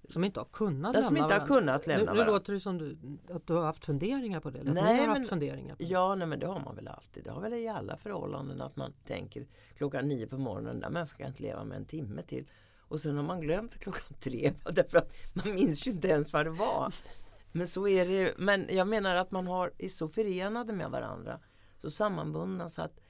[0.08, 1.60] som inte har kunnat Ja, som lämna inte har varandra.
[1.60, 2.98] kunnat lämna nu, nu låter det som du,
[3.32, 4.62] att du har haft funderingar på det.
[4.64, 5.88] Nej, ni har men- haft funderingar på det.
[5.88, 7.24] Ja, nej, men det har man väl alltid.
[7.24, 11.18] Det har väl i alla förhållanden att man tänker klockan nio på morgonen, där människan
[11.18, 12.48] kan inte leva med en timme till.
[12.78, 16.46] Och sen har man glömt klockan tre därför att man minns ju inte ens vad
[16.46, 16.94] det var.
[17.52, 18.34] Men så är det.
[18.38, 21.40] Men jag menar att man har, är så förenade med varandra.
[21.78, 23.00] Så sammanbundna så att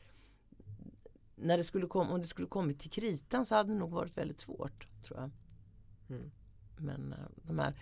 [1.36, 4.16] när det skulle komma, om det skulle kommit till kritan så hade det nog varit
[4.16, 4.88] väldigt svårt.
[5.06, 5.30] tror jag.
[6.16, 6.30] Mm.
[6.80, 7.74] Men eh, de här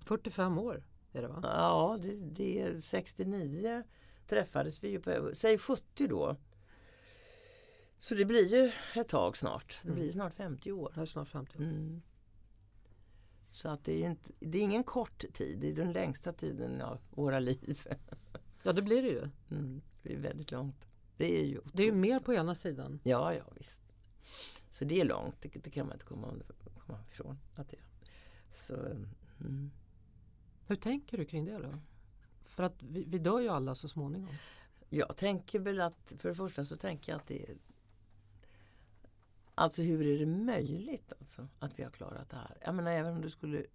[0.00, 1.40] 45 år är det va?
[1.42, 3.82] Ja, det, det är 69
[4.26, 6.36] träffades vi ju på, säg 70 då.
[7.98, 9.78] Så det blir ju ett tag snart.
[9.82, 10.00] Det Mm.
[10.00, 10.92] blir snart 50 år.
[10.94, 11.62] Det är snart 50 år.
[11.62, 12.02] Mm.
[13.52, 16.80] Så att det är, inte, det är ingen kort tid, det är den längsta tiden
[16.82, 17.88] av våra liv.
[18.62, 19.28] Ja det blir det ju.
[19.50, 19.80] Mm.
[20.02, 20.86] Det är väldigt långt.
[21.16, 23.00] Det är ju Det är ju mer på ena sidan.
[23.04, 23.82] Ja, ja visst.
[24.78, 26.34] Så det är långt, det, det kan man inte komma,
[26.86, 27.38] komma ifrån.
[27.56, 27.76] Att det,
[28.52, 28.74] så,
[29.40, 29.70] mm.
[30.66, 31.78] Hur tänker du kring det då?
[32.44, 34.34] För att vi, vi dör ju alla så småningom.
[34.88, 37.56] Jag tänker väl att för det första så tänker jag att det är
[39.54, 42.58] Alltså hur är det möjligt alltså, att vi har klarat det här?
[42.64, 43.66] Jag menar även om det skulle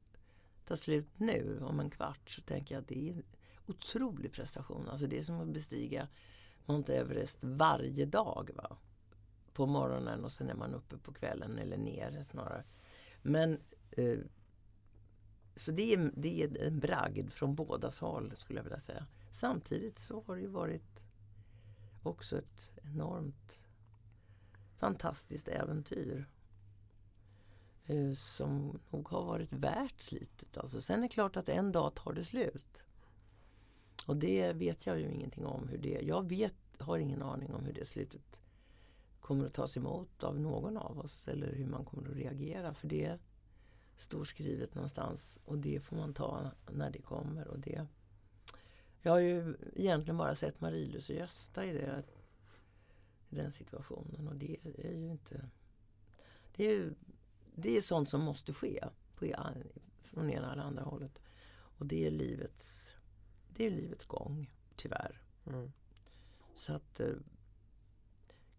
[0.68, 3.24] ta slut nu om en kvart så tänker jag att det är en
[3.68, 4.90] otrolig prestation.
[4.90, 6.08] Alltså det är som att bestiga
[6.66, 8.52] Mount Everest varje dag.
[8.56, 8.78] Va?
[9.54, 12.64] På morgonen och sen är man uppe på kvällen eller nere snarare.
[13.22, 13.60] Men
[13.92, 14.20] eh,
[15.56, 19.06] så det är, det är en bragd från bådas håll skulle jag vilja säga.
[19.32, 21.02] Samtidigt så har det ju varit
[22.04, 23.64] också ett enormt
[24.78, 26.26] fantastiskt äventyr.
[27.86, 30.58] Eh, som nog har varit värt slitet.
[30.58, 32.84] Alltså, sen är det klart att en dag tar det slut.
[34.06, 37.66] Och det vet jag ju ingenting om hur det Jag vet, har ingen aning om
[37.66, 38.42] hur det slutet
[39.32, 42.74] kommer att tas emot av någon av oss eller hur man kommer att reagera.
[42.74, 43.20] För det
[43.98, 47.48] står skrivet någonstans och det får man ta när det kommer.
[47.48, 47.86] Och det,
[49.02, 52.04] jag har ju egentligen bara sett Marie-Louise och Gösta i, det,
[53.30, 55.50] i den situationen och det är ju inte...
[56.56, 56.94] Det är, ju-
[57.56, 58.84] det är sånt som måste ske
[59.16, 59.38] på, e-
[60.04, 61.22] från ena eller andra hållet.
[61.54, 62.96] Och det är livets,
[63.56, 65.22] det är livets gång, tyvärr.
[65.46, 65.72] Mm.
[66.56, 67.08] Så att eh,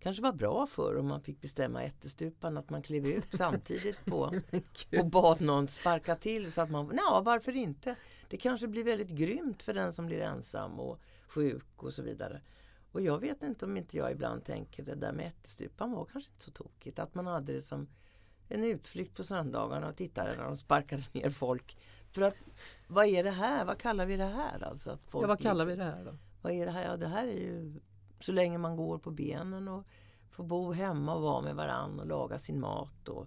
[0.02, 4.40] kanske var bra för om man fick bestämma ättestupan att man klev ut samtidigt på
[4.98, 7.96] och bad någon sparka till så att man, ja varför inte?
[8.28, 12.40] Det kanske blir väldigt grymt för den som blir ensam och sjuk och så vidare.
[12.92, 16.30] Och jag vet inte om inte jag ibland tänker det där med ättestupan var kanske
[16.32, 16.98] inte så tokigt.
[16.98, 17.88] Att man hade det som
[18.48, 21.76] en utflykt på söndagarna och tittade när de sparkade ner folk.
[22.10, 22.34] För att
[22.86, 23.64] vad är det här?
[23.64, 24.64] Vad kallar vi det här?
[24.64, 26.16] Alltså att folk Ja, vad kallar vi det här då?
[26.42, 26.84] vad är det här?
[26.84, 27.80] Ja, det här är ju
[28.22, 29.86] så länge man går på benen och
[30.30, 33.26] får bo hemma och vara med varann och laga sin mat och,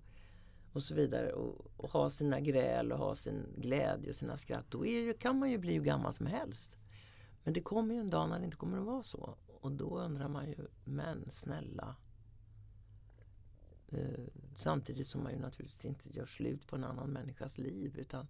[0.73, 1.31] och så vidare.
[1.34, 4.65] Och, och ha sina gräl och ha sin glädje och sina skratt.
[4.69, 6.77] Då är ju, kan man ju bli hur gammal som helst.
[7.43, 9.38] Men det kommer ju en dag när det inte kommer att vara så.
[9.62, 11.95] Och då undrar man ju, men snälla.
[13.88, 14.25] Eh,
[14.58, 17.95] samtidigt som man ju naturligtvis inte gör slut på en annan människas liv.
[17.99, 18.27] utan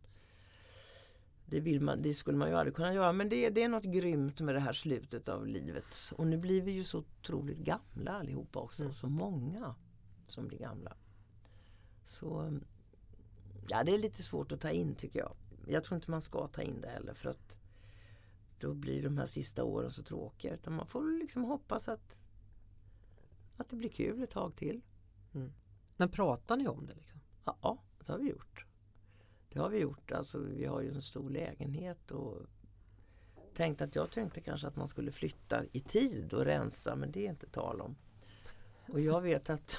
[1.45, 3.83] det, vill man, det skulle man ju aldrig kunna göra men det, det är något
[3.83, 6.13] grymt med det här slutet av livet.
[6.15, 8.83] Och nu blir vi ju så otroligt gamla allihopa också.
[8.83, 8.93] Mm.
[8.93, 9.75] Så många
[10.27, 10.97] som blir gamla.
[12.05, 12.59] Så
[13.69, 15.35] ja, det är lite svårt att ta in tycker jag.
[15.67, 17.57] Jag tror inte man ska ta in det heller för att
[18.59, 20.53] då blir de här sista åren så tråkiga.
[20.53, 22.19] Utan man får liksom hoppas att,
[23.57, 24.81] att det blir kul ett tag till.
[25.97, 26.93] Men pratar ni om det?
[26.95, 27.19] Liksom?
[27.45, 28.65] Ja, det har vi gjort.
[29.55, 30.11] Det har vi gjort.
[30.11, 32.41] Alltså, vi har ju en stor lägenhet och
[33.53, 37.25] tänkte att jag tänkte kanske att man skulle flytta i tid och rensa men det
[37.25, 37.95] är inte tal om.
[38.87, 39.77] Och jag vet att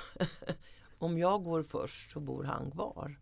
[0.99, 3.21] om jag går först så bor han kvar.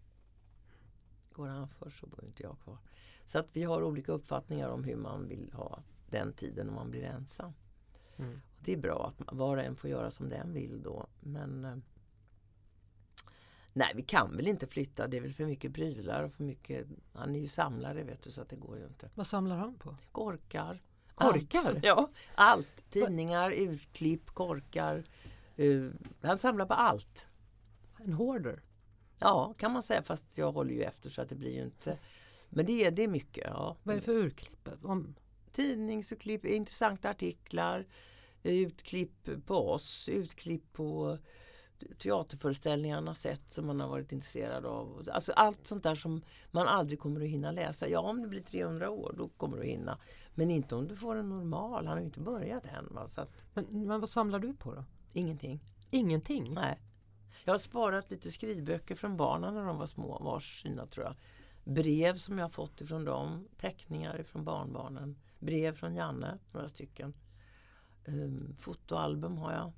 [1.32, 2.78] Går han först så bor inte jag kvar.
[3.24, 6.90] Så att vi har olika uppfattningar om hur man vill ha den tiden om man
[6.90, 7.52] blir ensam.
[8.16, 8.40] Mm.
[8.56, 11.06] Och det är bra att var och en får göra som den vill då.
[11.20, 11.76] Men eh,
[13.76, 15.06] Nej, vi kan väl inte flytta.
[15.06, 16.86] Det är väl för mycket prylar och för mycket...
[17.12, 19.10] Han är ju samlare vet du så att det går ju inte.
[19.14, 19.96] Vad samlar han på?
[20.12, 20.82] Korkar.
[21.14, 21.64] Korkar?
[21.64, 21.78] Allt.
[21.84, 22.90] Ja, allt.
[22.90, 25.04] Tidningar, utklipp, korkar.
[25.58, 27.26] Uh, han samlar på allt.
[28.04, 28.62] En hoarder?
[29.20, 30.02] Ja, kan man säga.
[30.02, 31.98] Fast jag håller ju efter så att det blir ju inte...
[32.48, 33.44] Men det är, det är mycket.
[33.46, 33.76] Ja.
[33.82, 34.68] Vad är det för urklipp?
[34.82, 35.14] Om,
[35.52, 37.86] Tidningsutklipp, intressanta artiklar,
[38.42, 41.18] utklipp på oss, utklipp på
[41.98, 45.08] teaterföreställningarna sett som man har varit intresserad av.
[45.12, 47.88] Alltså allt sånt där som man aldrig kommer att hinna läsa.
[47.88, 49.98] Ja, om det blir 300 år då kommer du att hinna.
[50.34, 51.86] Men inte om du får en normal.
[51.86, 52.88] Han har ju inte börjat än.
[52.90, 53.08] Va?
[53.08, 54.84] Så att, men, men vad samlar du på då?
[55.12, 55.60] ingenting.
[55.90, 56.54] Ingenting?
[56.54, 56.80] Nej.
[57.44, 61.16] Jag har sparat lite skrivböcker från barnen när de var små, vars sina tror jag.
[61.64, 67.14] Brev som jag har fått ifrån dem, teckningar ifrån barnbarnen, brev från Janne, några stycken.
[68.06, 69.72] Um, fotoalbum har jag.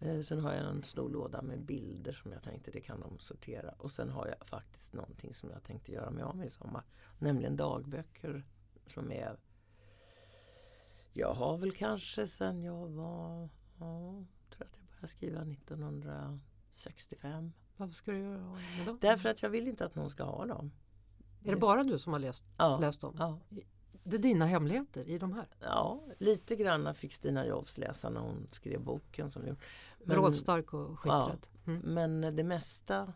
[0.00, 3.18] Eh, sen har jag en stor låda med bilder som jag tänkte det kan de
[3.18, 3.74] sortera.
[3.78, 6.82] Och sen har jag faktiskt någonting som jag tänkte göra mig av med i sommar.
[7.18, 8.44] Nämligen dagböcker
[8.86, 9.36] som är
[11.12, 17.52] Jag har väl kanske sen jag var ja, tror att jag började skriva 1965.
[17.76, 18.38] Varför ska du göra
[18.78, 18.98] med dem?
[19.00, 20.72] Därför att jag vill inte att någon ska ha dem.
[21.44, 23.14] Är det bara du som har läst, Ja, läst dem?
[23.18, 23.38] ja,
[24.04, 25.46] Det är dina hemligheter i de här?
[25.60, 29.30] ja lite granna fick Stina Jofs läsa när hon skrev boken.
[29.30, 29.42] som
[30.06, 31.50] Brådstark och skiträtt?
[31.66, 31.80] Mm.
[31.94, 33.12] Men det mesta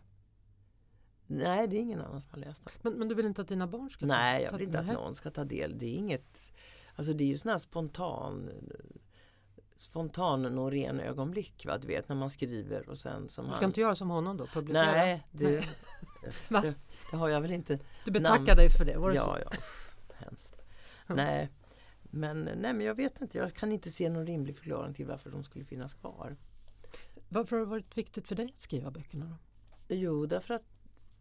[1.27, 2.73] Nej, det är ingen annan som har läst dem.
[2.83, 4.87] Men, men du vill inte att dina barn ska ta- Nej, jag vill inte att
[4.87, 5.79] någon ska ta del.
[5.79, 6.53] Det är inget
[6.97, 8.51] Alltså det är ju sån här spontan
[9.77, 11.79] Spontan Norén ögonblick va?
[11.79, 14.37] Du vet när man skriver och sen som Du ska han inte göra som honom
[14.37, 14.47] då?
[14.47, 14.93] Publicera?
[14.93, 15.65] Nej, det,
[16.49, 16.61] Va?
[16.61, 16.75] det,
[17.11, 18.97] det har jag väl inte Du betackar namn- dig för det?
[18.99, 19.39] Var det Ja, så?
[19.45, 19.51] ja,
[20.15, 20.63] hemskt.
[21.07, 21.51] Nej,
[22.03, 23.39] men, nej, men jag vet inte.
[23.39, 26.37] Jag kan inte se någon rimlig förklaring till varför de skulle finnas kvar.
[27.33, 29.27] Varför har det varit viktigt för dig att skriva böckerna?
[29.27, 29.95] Då?
[29.95, 30.65] Jo, därför att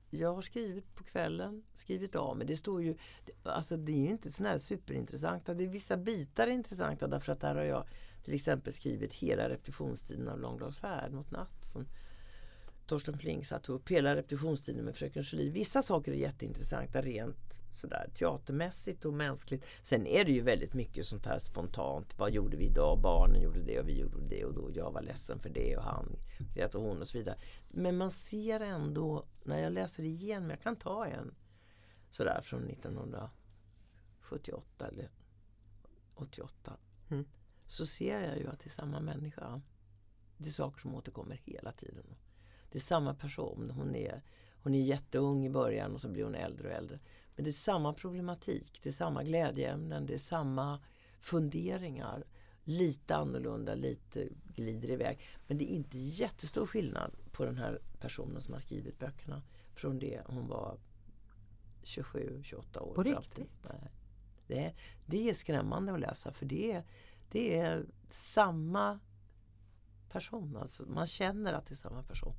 [0.09, 2.47] jag har skrivit på kvällen, skrivit av mig.
[2.47, 2.97] Det står ju,
[3.43, 5.53] alltså det är ju inte sådana här superintressanta.
[5.53, 7.87] Det är vissa bitar är intressanta därför att där har jag
[8.23, 11.65] till exempel skrivit hela repetitionstiden av Långdagsfärd mot natt.
[11.65, 11.85] Som
[12.89, 15.51] Torsten Flink satte upp hela repetitionstiden med Fröken Julie.
[15.51, 19.65] Vissa saker är jätteintressanta rent sådär teatermässigt och mänskligt.
[19.83, 22.17] Sen är det ju väldigt mycket sånt här spontant.
[22.17, 22.99] Vad gjorde vi idag?
[23.01, 25.83] Barnen gjorde det och vi gjorde det och då jag var ledsen för det och
[25.83, 26.15] han
[26.55, 27.37] grät och hon och så vidare.
[27.67, 31.35] Men man ser ändå när jag läser igenom, jag kan ta en
[32.11, 35.09] sådär från 1978 eller
[36.15, 36.77] 88.
[37.09, 37.25] Mm.
[37.65, 39.61] Så ser jag ju att det är samma människa.
[40.37, 42.15] Det är saker som återkommer hela tiden.
[42.71, 43.71] Det är samma person.
[43.75, 44.21] Hon är,
[44.63, 46.99] hon är jätteung i början och så blir hon äldre och äldre.
[47.35, 50.79] Men det är samma problematik, det är samma glädjeämnen, det är samma
[51.19, 52.23] funderingar.
[52.63, 55.19] Lite annorlunda, lite glider iväg.
[55.47, 59.43] Men det är inte jättestor skillnad på den här personen som har skrivit böckerna
[59.75, 60.77] från det hon var
[61.83, 62.93] 27-28 år.
[62.93, 63.73] På riktigt?
[64.47, 64.73] Det, är,
[65.05, 66.83] det är skrämmande att läsa för det är,
[67.31, 68.99] det är samma
[70.09, 70.57] person.
[70.61, 72.33] Alltså man känner att det är samma person.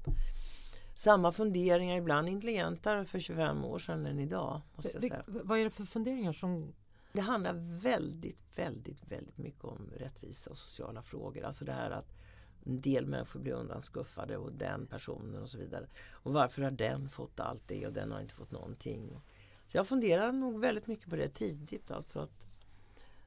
[0.95, 4.61] Samma funderingar, ibland intelligentare för 25 år sedan än idag.
[4.77, 5.23] Måste jag säga.
[5.27, 6.73] vad är det för funderingar som...
[7.13, 11.45] Det handlar väldigt, väldigt, väldigt mycket om rättvisa och sociala frågor.
[11.45, 12.17] Alltså det här att
[12.65, 15.87] en del människor blir undanskuffade och den personen och så vidare.
[16.11, 19.21] Och varför har den fått allt det och den har inte fått någonting.
[19.69, 21.91] Så jag funderar nog väldigt mycket på det tidigt.
[21.91, 22.47] Alltså att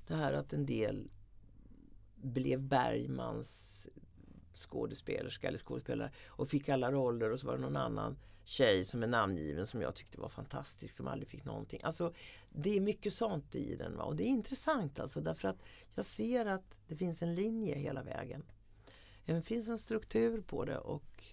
[0.07, 1.09] det här att en del
[2.15, 3.89] blev Bergmans
[4.55, 9.03] skådespelerska eller skådespelare och fick alla roller och så var det någon annan tjej som
[9.03, 11.79] är namngiven som jag tyckte var fantastisk som aldrig fick någonting.
[11.83, 12.13] Alltså
[12.49, 14.03] det är mycket sånt i den va?
[14.03, 15.63] och det är intressant alltså därför att
[15.95, 18.43] jag ser att det finns en linje hela vägen.
[19.25, 21.23] Det finns en struktur på det och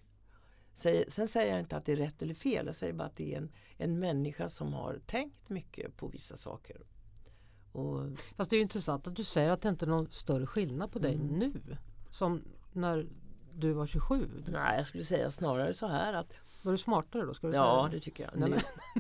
[1.09, 3.35] Sen säger jag inte att det är rätt eller fel, jag säger bara att det
[3.35, 6.81] är en, en människa som har tänkt mycket på vissa saker.
[7.73, 8.19] Och...
[8.37, 10.99] Fast det är intressant att du säger att det inte är någon större skillnad på
[10.99, 11.27] dig mm.
[11.27, 11.77] nu
[12.11, 13.07] som när
[13.55, 14.29] du var 27.
[14.47, 17.35] Nej, jag skulle säga snarare så här att var du smartare då?
[17.35, 18.05] Ska du ja, säga det?
[18.05, 18.51] tycker jag.
[18.51, 18.57] Nu,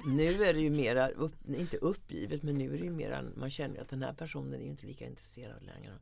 [0.06, 3.50] nu, är det ju mera, upp, inte uppgivet, men nu är det ju mera, man
[3.50, 5.92] känner att den här personen är inte lika intresserad längre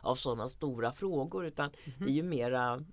[0.00, 2.04] av sådana stora frågor utan mm -hmm.
[2.04, 2.84] det är ju mera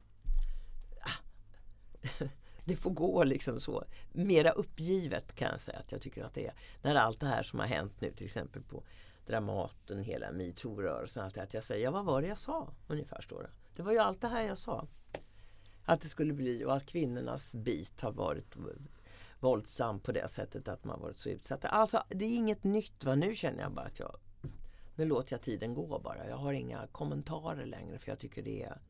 [2.65, 3.83] det får gå liksom så.
[4.11, 6.53] Mera uppgivet kan jag säga att jag tycker att det är.
[6.81, 8.83] När allt det här som har hänt nu till exempel på
[9.27, 11.25] Dramaten, hela metoo-rörelsen.
[11.25, 12.73] att jag säger, ja vad var det jag sa?
[12.87, 13.49] Ungefär står det.
[13.75, 14.87] Det var ju allt det här jag sa.
[15.85, 18.55] Att det skulle bli och att kvinnornas bit har varit
[19.39, 21.65] våldsam på det sättet att man varit så utsatt.
[21.65, 23.03] Alltså det är inget nytt.
[23.03, 23.15] Va?
[23.15, 24.17] Nu känner jag bara att jag
[24.97, 26.27] nu låter jag tiden gå bara.
[26.27, 28.81] Jag har inga kommentarer längre för jag tycker det är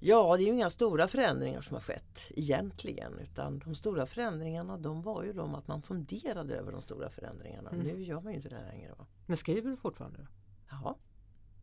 [0.00, 3.18] Ja, det är ju inga stora förändringar som har skett egentligen.
[3.18, 7.70] Utan de stora förändringarna de var ju de att man funderade över de stora förändringarna.
[7.70, 7.86] Mm.
[7.86, 8.94] Nu gör man ju inte det längre.
[8.98, 9.06] Va?
[9.26, 10.26] Men skriver du fortfarande?
[10.70, 10.96] Ja,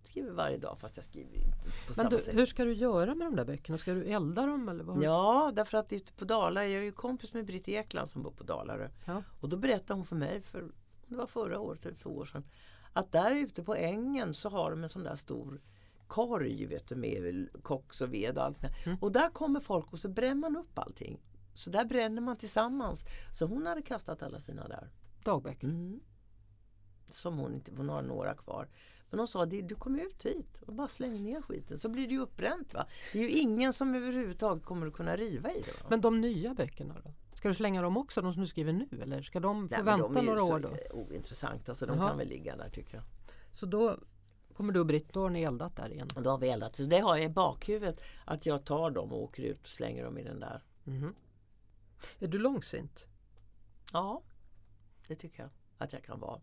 [0.04, 2.36] skriver varje dag fast jag skriver inte på Men samma du, sätt.
[2.36, 3.78] hur ska du göra med de där böckerna?
[3.78, 4.70] Ska du elda dem?
[4.70, 8.10] Eller vad ja, därför att ute på Dalarö, jag är ju kompis med Britt Ekland
[8.10, 8.90] som bor på Dalarö.
[9.06, 9.24] Ja.
[9.40, 10.72] Och då berättade hon för mig, för
[11.08, 12.44] det var förra året eller två år sedan,
[12.94, 15.62] att där ute på ängen så har de en sån där stor
[16.08, 18.98] korg vet du, med koks och ved och allt mm.
[19.02, 21.22] Och där kommer folk och så bränner man upp allting.
[21.54, 23.06] Så där bränner man tillsammans.
[23.34, 24.90] Så hon hade kastat alla sina där.
[25.24, 25.68] Dagböcker?
[25.68, 26.00] Mm.
[27.10, 28.68] Som hon inte, hon har några kvar.
[29.10, 32.14] Men hon sa, du kommer ut hit och bara släng ner skiten så blir det
[32.14, 32.74] ju uppbränt.
[32.74, 32.88] Va?
[33.14, 35.82] Det är ju ingen som överhuvudtaget kommer att kunna riva i det.
[35.84, 35.88] Va?
[35.90, 37.14] Men de nya böckerna då?
[37.36, 38.88] Ska du slänga dem också, de som du skriver nu?
[39.02, 40.70] Eller ska de få Nej, vänta de några år då?
[40.70, 42.08] De är så ointressanta så de Aha.
[42.08, 43.04] kan väl ligga där tycker jag.
[43.52, 43.98] Så då
[44.56, 46.08] kommer du och Britt, då har ni eldat där igen?
[46.16, 46.76] då har vi eldat.
[46.76, 50.04] Så det har jag i bakhuvudet att jag tar dem och åker ut och slänger
[50.04, 50.64] dem i den där.
[50.86, 51.16] Mm.
[52.20, 53.08] Är du långsint?
[53.94, 54.22] Ja,
[55.08, 56.42] det tycker jag att jag kan vara.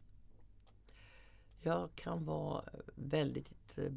[1.60, 3.78] Jag kan vara väldigt...
[3.78, 3.92] Eh,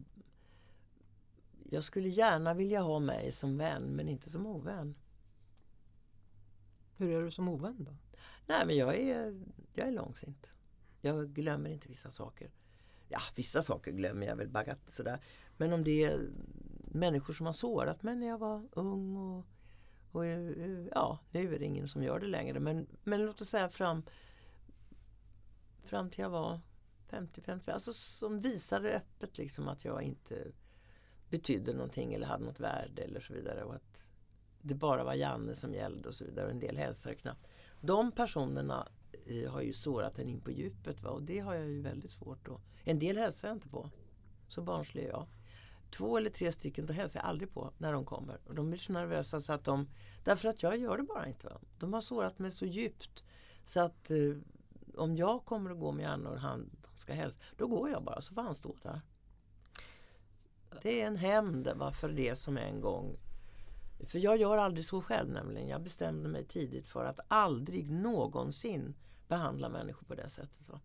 [1.70, 4.96] jag skulle gärna vilja ha mig som vän men inte som ovän.
[6.98, 7.96] Hur är du som ovän då?
[8.48, 9.42] Nej men jag är,
[9.74, 10.52] jag är långsint.
[11.02, 12.52] Jag glömmer inte vissa saker
[13.10, 15.20] ja, vissa saker glömmer jag väl bagat sådär.
[15.58, 16.30] Men om det är
[16.96, 19.46] människor som har sårat mig när jag var ung och,
[20.12, 22.60] och eh, ja, nu är det ingen som gör det längre.
[22.60, 24.04] Men, men låt oss säga fram,
[25.84, 26.60] fram till jag var
[27.10, 30.48] 50-50, alltså som visade öppet liksom att jag inte
[31.30, 33.64] betydde någonting eller hade något värde eller så vidare.
[33.64, 34.10] Och att
[34.62, 36.46] det bara var Janne som gällde och så vidare.
[36.46, 37.48] Och en del hälsade knappt.
[37.82, 38.88] De personerna
[39.26, 41.10] Eh, har ju sårat en in på djupet va?
[41.10, 42.62] och det har jag ju väldigt svårt att...
[42.84, 43.90] En del hälsar jag inte på.
[44.48, 45.28] Så barnslig är jag.
[45.90, 48.40] Två eller tre stycken då hälsar jag aldrig på när de kommer.
[48.46, 49.88] Och de blir så nervösa så att de...
[50.24, 51.48] Därför att jag gör det bara inte.
[51.48, 51.60] Va?
[51.80, 53.24] De har sårat mig så djupt.
[53.64, 54.36] Så att eh,
[54.98, 58.22] om jag kommer att gå med Janne och han ska hälsa, då går jag bara
[58.22, 59.02] så får han stå där.
[60.82, 63.18] Det är en hämnd för det som en gång
[64.04, 65.68] för jag gör aldrig så själv nämligen.
[65.68, 68.96] Jag bestämde mig tidigt för att aldrig någonsin
[69.28, 70.62] behandla människor på det sättet.
[70.62, 70.80] Så.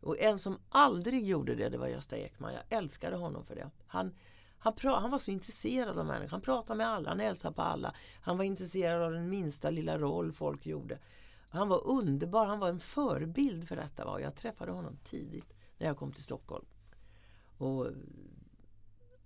[0.00, 2.52] Och en som aldrig gjorde det, det var Gösta Ekman.
[2.52, 3.70] Jag älskade honom för det.
[3.86, 4.14] Han,
[4.58, 6.30] han, han var så intresserad av människor.
[6.30, 7.94] Han pratade med alla, han hälsade på alla.
[8.22, 10.98] Han var intresserad av den minsta lilla roll folk gjorde.
[11.50, 14.04] Han var underbar, han var en förebild för detta.
[14.04, 14.20] Va?
[14.20, 16.66] jag träffade honom tidigt när jag kom till Stockholm.
[17.58, 17.86] Och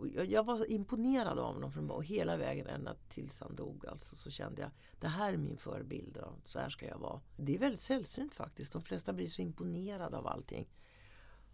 [0.07, 3.87] jag var så imponerad av honom från och hela vägen ända tills han dog.
[3.87, 6.14] Alltså, så kände jag det här är min förebild.
[6.14, 6.33] Då.
[6.45, 7.21] Så här ska jag vara.
[7.37, 8.73] Det är väldigt sällsynt faktiskt.
[8.73, 10.69] De flesta blir så imponerade av allting.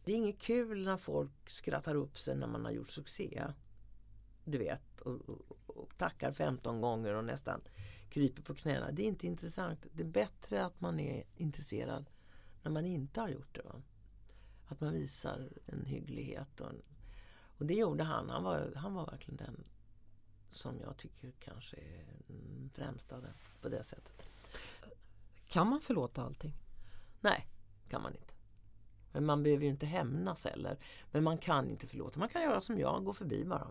[0.05, 3.45] Det är inget kul när folk skrattar upp sig när man har gjort succé.
[4.45, 5.01] Du vet.
[5.01, 7.61] Och, och, och tackar 15 gånger och nästan
[8.11, 8.93] kryper på knäna.
[8.93, 9.87] Det är inte intressant.
[9.93, 12.11] Det är bättre att man är intresserad
[12.63, 13.63] när man inte har gjort det.
[13.63, 13.83] Va?
[14.69, 16.83] Att man visar en hygglighet och en
[17.61, 18.31] och det gjorde han.
[18.31, 19.65] Han var, han var verkligen den
[20.51, 23.21] som jag tycker kanske är den främsta
[23.61, 24.25] på det sättet.
[25.49, 26.55] Kan man förlåta allting?
[27.21, 27.47] Nej,
[27.89, 28.35] kan man inte.
[29.13, 30.79] Men man behöver ju inte hämnas heller.
[31.11, 32.19] Men man kan inte förlåta.
[32.19, 33.71] Man kan göra som jag, gå förbi bara.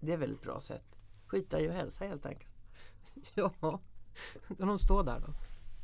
[0.00, 0.96] Det är ett väldigt bra sätt.
[1.26, 2.50] Skita i att hälsa helt enkelt.
[3.34, 3.50] Ja,
[4.58, 5.34] kan hon stå där då?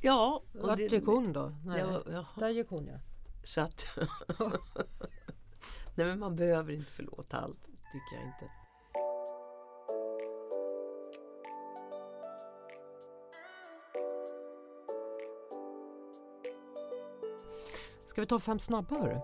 [0.00, 0.42] Ja.
[0.52, 1.57] Vart gick hon då?
[1.64, 2.26] Nej, ja, ja.
[2.36, 2.98] Där gick hon ja.
[3.44, 3.98] Så att
[5.97, 8.51] Nej men man behöver inte förlåta allt, tycker jag inte.
[18.07, 19.20] Ska vi ta fem snabba hörru?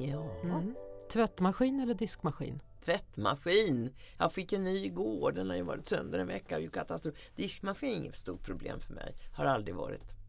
[0.00, 0.40] Ja.
[0.42, 0.74] Mm.
[1.12, 2.62] Tvättmaskin eller diskmaskin?
[2.84, 3.94] Tvättmaskin.
[4.18, 5.32] Jag fick en ny igår.
[5.32, 6.58] Den har ju varit sönder en vecka.
[6.58, 7.14] Ju katastrof.
[7.36, 9.16] Diskmaskin är inget stort problem för mig.
[9.34, 10.19] Har aldrig varit.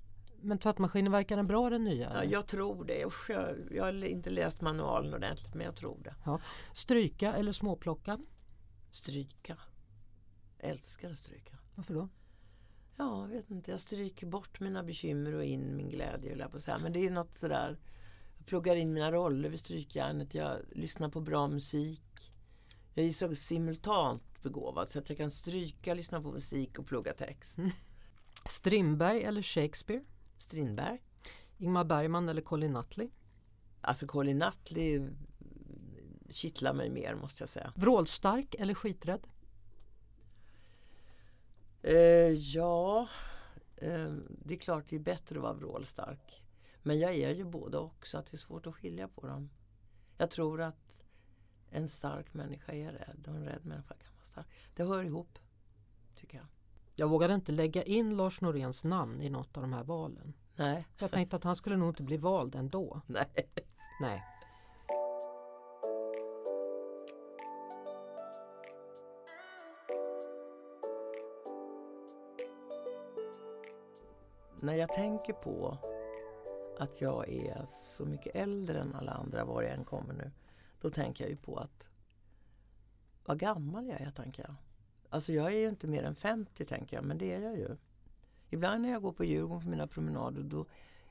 [0.42, 2.12] Men tvättmaskinen verkar den bra den nya?
[2.14, 3.06] Ja, jag tror det.
[3.06, 6.16] Usch, jag, jag har inte läst manualen ordentligt men jag tror det.
[6.26, 6.40] Ja.
[6.74, 8.20] Stryka eller småplocka?
[8.92, 9.58] Stryka.
[10.60, 11.58] Älskar att stryka.
[11.76, 12.10] Varför då?
[12.98, 13.72] Ja, jag vet inte.
[13.72, 16.38] Jag stryker bort mina bekymmer och in min glädje.
[16.38, 16.80] Jag på här.
[16.80, 17.80] Men det är något sådär.
[18.38, 20.34] Jag pluggar in mina roller vid strykjärnet.
[20.34, 22.34] Jag lyssnar på bra musik.
[22.94, 27.14] Jag är så simultant begåvad så att jag kan stryka, lyssna på musik och plugga
[27.14, 27.60] text.
[28.46, 30.04] Strindberg eller Shakespeare?
[30.42, 31.02] Strindberg.
[31.58, 33.10] Ingmar Bergman eller Colin Nutley?
[33.82, 35.10] Alltså Colin Nutley
[36.30, 37.74] kittlar mig mer måste jag säga.
[37.76, 39.28] Vrålstark eller skiträdd?
[41.82, 43.08] Eh, ja,
[43.76, 46.44] eh, det är klart det är bättre att vara vrålstark.
[46.84, 49.50] Men jag är ju både och så att det är svårt att skilja på dem.
[50.18, 51.06] Jag tror att
[51.70, 54.48] en stark människa är rädd och en rädd människa kan vara stark.
[54.76, 55.40] Det hör ihop,
[56.16, 56.48] tycker jag.
[57.02, 60.34] Jag vågade inte lägga in Lars Noréns namn i något av de här valen.
[60.56, 60.88] Nej.
[60.98, 63.02] Jag tänkte att han skulle nog inte bli vald ändå.
[63.08, 63.26] Nej.
[64.02, 64.24] Nej.
[74.60, 75.78] När jag tänker på
[76.80, 80.32] att jag är så mycket äldre än alla andra var jag än kommer nu.
[80.82, 81.90] Då tänker jag ju på att
[83.26, 84.56] vad gammal jag är, tänker jag.
[85.12, 87.78] Alltså jag är ju inte mer än 50 tänker jag, men det är jag ju.
[88.50, 90.66] Ibland när jag går på Djurgården på mina promenader, då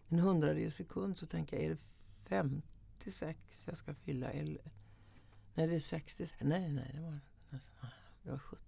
[0.08, 1.80] en hundradels sekund så tänker jag, är det
[2.24, 4.30] 56 jag ska fylla?
[4.30, 4.72] Eller,
[5.54, 6.26] nej, det är 60.
[6.40, 7.18] Nej, nej, det var,
[8.22, 8.62] det var 70.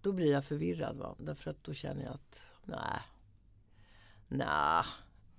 [0.00, 1.16] Då blir jag förvirrad, va?
[1.18, 3.00] därför att då känner jag att nej,
[4.28, 4.84] nej,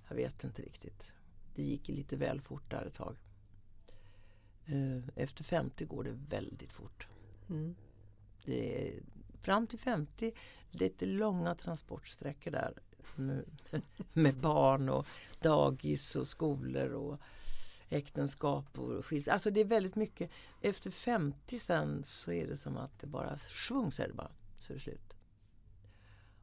[0.08, 1.12] jag vet inte riktigt.
[1.54, 3.16] Det gick lite väl fort där ett tag.
[4.66, 7.08] Eh, efter 50 går det väldigt fort.
[7.48, 7.74] Mm.
[8.48, 9.02] Det är,
[9.40, 10.32] fram till 50,
[10.70, 12.74] lite långa transportsträckor där
[13.16, 13.44] med,
[14.12, 15.06] med barn och
[15.40, 17.20] dagis och skolor och
[17.88, 19.32] äktenskap och skilsmässa.
[19.32, 20.30] Alltså det är väldigt mycket.
[20.60, 24.32] Efter 50 sen så är det som att det bara svung så är det bara,
[24.58, 25.16] så är det slut.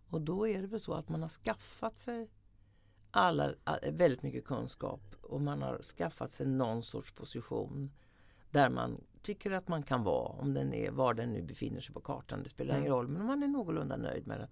[0.09, 2.29] Och då är det väl så att man har skaffat sig
[3.11, 3.53] alla,
[3.91, 7.91] väldigt mycket kunskap och man har skaffat sig någon sorts position
[8.51, 11.93] där man tycker att man kan vara, om den är, var den nu befinner sig
[11.93, 12.43] på kartan.
[12.43, 12.97] Det spelar ingen mm.
[12.97, 14.49] roll, men man är någorlunda nöjd med den.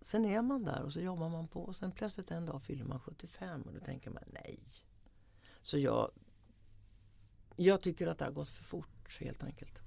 [0.00, 2.84] Sen är man där och så jobbar man på och sen plötsligt en dag fyller
[2.84, 4.60] man 75 och då tänker man nej.
[5.62, 6.10] Så jag,
[7.56, 9.78] jag tycker att det har gått för fort helt enkelt.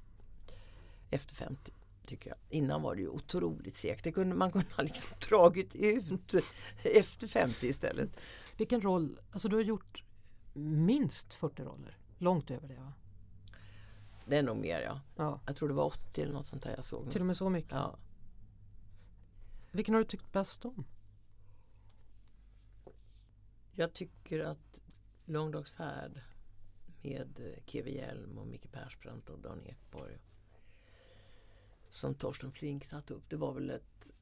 [1.09, 1.73] Efter 50
[2.05, 2.37] tycker jag.
[2.49, 4.03] Innan var det ju otroligt segt.
[4.03, 6.35] Det kunde, man kunde ha liksom dragit ut
[6.83, 8.19] efter 50 istället.
[8.57, 10.03] Vilken roll, alltså du har gjort
[10.53, 11.97] minst 40 roller.
[12.17, 12.93] Långt över det va?
[14.25, 15.01] Det är nog mer ja.
[15.15, 15.39] ja.
[15.45, 17.11] Jag tror det var 80 eller något sånt där jag såg.
[17.11, 17.71] Till och med så mycket?
[17.71, 17.97] Ja.
[19.71, 20.85] Vilken har du tyckt bäst om?
[23.71, 24.81] Jag tycker att
[25.25, 26.21] Långdagsfärd
[27.01, 30.17] med Keve Hjelm och Micke Persbrandt och Dan Ekborg
[31.89, 33.29] som Torsten Flink satt upp.
[33.29, 34.13] Det var väl ett,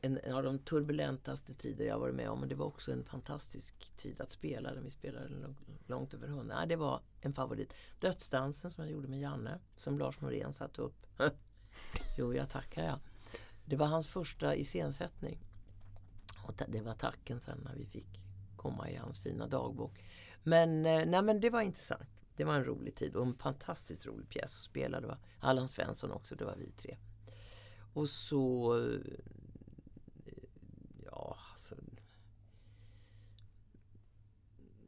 [0.00, 2.40] en, en, av de turbulentaste tider jag varit med om.
[2.40, 4.74] Men det var också en fantastisk tid att spela.
[4.74, 5.54] Vi spelade
[5.86, 6.60] långt över hundra.
[6.60, 7.72] Ja, det var en favorit.
[8.00, 9.58] Dödsdansen som jag gjorde med Janne.
[9.76, 11.06] Som Lars Norén satte upp.
[12.18, 12.98] jo, jag tackar jag.
[13.64, 15.38] Det var hans första iscensättning.
[16.46, 18.20] Och det var tacken sen när vi fick
[18.56, 20.04] komma i hans fina dagbok.
[20.42, 22.08] Men, eh, nej, men det var intressant.
[22.36, 25.00] Det var en rolig tid och en fantastiskt rolig pjäs att spela.
[25.00, 26.96] Det var Allan Svensson också, det var vi tre.
[27.92, 28.74] Och så...
[28.78, 29.00] Eh,
[31.04, 31.74] ja, alltså...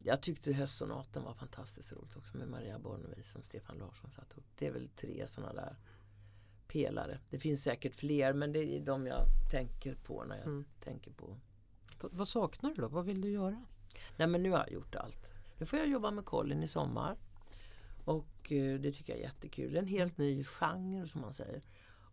[0.02, 4.44] Jag tyckte höstsonaten var fantastiskt roligt också med Maria Bornevi som Stefan Larsson satt upp.
[4.58, 5.76] Det är väl tre sådana där
[6.66, 7.18] pelare.
[7.30, 10.64] Det finns säkert fler men det är de jag tänker på när jag mm.
[10.80, 11.26] tänker på.
[12.02, 12.88] V vad saknar du då?
[12.88, 13.64] Vad vill du göra?
[14.16, 15.30] Nej men nu har jag gjort allt.
[15.58, 17.16] Nu får jag jobba med Colin i sommar.
[18.04, 19.76] Och eh, det tycker jag är jättekul.
[19.76, 21.62] En helt ny genre som man säger.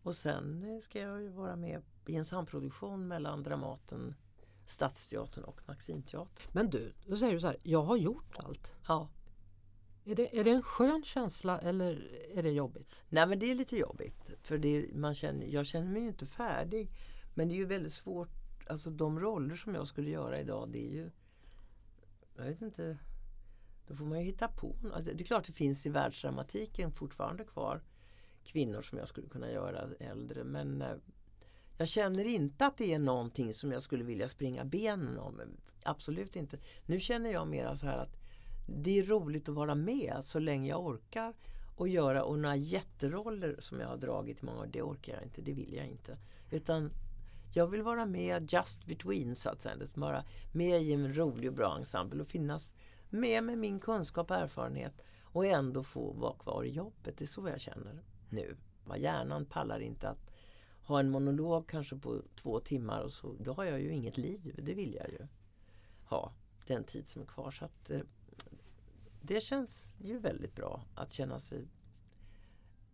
[0.03, 4.15] Och sen eh, ska jag vara med i en samproduktion mellan Dramaten,
[4.67, 6.47] Stadsteatern och Maximteatern.
[6.51, 8.71] Men du, då säger du så här, jag har gjort allt.
[8.87, 9.09] Ja.
[10.05, 13.03] Är det, är det en skön känsla eller är det jobbigt?
[13.09, 14.29] Nej men det är lite jobbigt.
[14.41, 16.91] För det, man känner, jag känner mig inte färdig.
[17.35, 18.29] Men det är ju väldigt svårt.
[18.69, 21.09] Alltså de roller som jag skulle göra idag det är ju
[22.35, 22.97] Jag vet inte
[23.87, 27.43] Då får man ju hitta på alltså, Det är klart det finns i världsdramatiken fortfarande
[27.43, 27.81] kvar
[28.43, 30.95] kvinnor som jag skulle kunna göra äldre men eh,
[31.77, 35.41] jag känner inte att det är någonting som jag skulle vilja springa benen om.
[35.83, 36.57] Absolut inte.
[36.85, 38.17] Nu känner jag mer så här att
[38.67, 41.33] det är roligt att vara med så länge jag orkar
[41.75, 45.23] och göra och några jätteroller som jag har dragit i många år, det orkar jag
[45.23, 46.17] inte, det vill jag inte.
[46.51, 46.91] Utan
[47.53, 49.75] jag vill vara med just between så att säga.
[49.93, 52.75] Vara med i en rolig och bra ensemble och finnas
[53.09, 57.17] med med min kunskap och erfarenhet och ändå få vara kvar i jobbet.
[57.17, 58.57] Det är så jag känner nu.
[58.97, 60.26] Hjärnan pallar inte att
[60.87, 64.55] ha en monolog kanske på två timmar och så, då har jag ju inget liv.
[64.57, 65.27] Det vill jag ju
[66.03, 66.31] ha
[66.67, 67.51] den tid som är kvar.
[67.51, 67.99] Så att, eh,
[69.21, 71.67] det känns ju väldigt bra att känna sig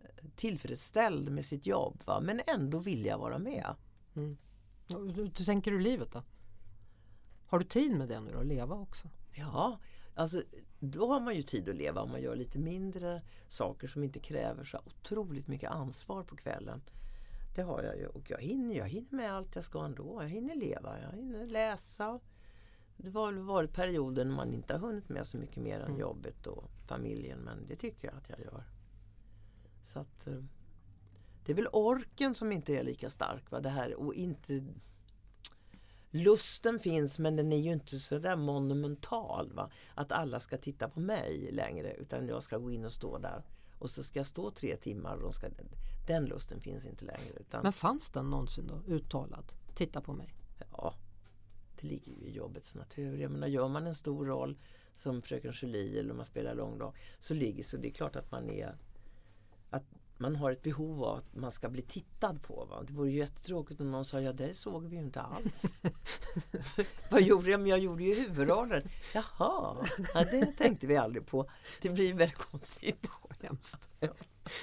[0.00, 2.20] eh, tillfredsställd med sitt jobb va?
[2.20, 3.74] men ändå vilja vara med.
[4.16, 4.36] Mm.
[4.88, 6.22] Hur tänker du livet då?
[7.46, 9.08] Har du tid med det nu då, att leva också?
[9.32, 9.78] Ja,
[10.14, 10.42] alltså
[10.78, 14.18] då har man ju tid att leva om man gör lite mindre saker som inte
[14.18, 16.82] kräver så otroligt mycket ansvar på kvällen.
[17.54, 20.22] Det har jag ju och jag hinner, jag hinner med allt jag ska ändå.
[20.22, 22.20] Jag hinner leva, jag hinner läsa.
[22.96, 26.00] Det har varit perioder när man inte har hunnit med så mycket mer än mm.
[26.00, 28.64] jobbet och familjen men det tycker jag att jag gör.
[29.82, 30.42] Så att eh,
[31.44, 33.50] Det är väl orken som inte är lika stark.
[33.50, 33.60] Va?
[33.60, 34.64] Det här, och inte
[36.10, 39.52] Lusten finns men den är ju inte så där monumental.
[39.52, 39.70] Va?
[39.94, 43.42] Att alla ska titta på mig längre utan jag ska gå in och stå där.
[43.84, 45.16] Och så ska jag stå tre timmar.
[45.16, 45.48] Och de ska,
[46.06, 47.32] den lusten finns inte längre.
[47.40, 49.52] Utan, men fanns den någonsin då uttalad?
[49.74, 50.34] Titta på mig.
[50.72, 50.94] Ja,
[51.80, 53.18] det ligger ju i jobbets natur.
[53.18, 54.58] Jag menar, gör man en stor roll
[54.94, 58.30] som Fröken Julie eller om man spelar långdag så ligger så det är klart att
[58.30, 58.76] man är
[60.16, 62.64] man har ett behov av att man ska bli tittad på.
[62.64, 62.82] Va?
[62.86, 65.82] Det vore ju jättetråkigt om någon sa ja det såg vi ju inte alls.
[67.10, 67.60] Vad gjorde jag?
[67.60, 68.82] Men jag gjorde ju huvudrollen.
[69.14, 71.50] Jaha, ja, det tänkte vi aldrig på.
[71.82, 73.08] Det blir väldigt konstigt.
[73.42, 73.88] Hemskt.
[74.00, 74.08] Ja.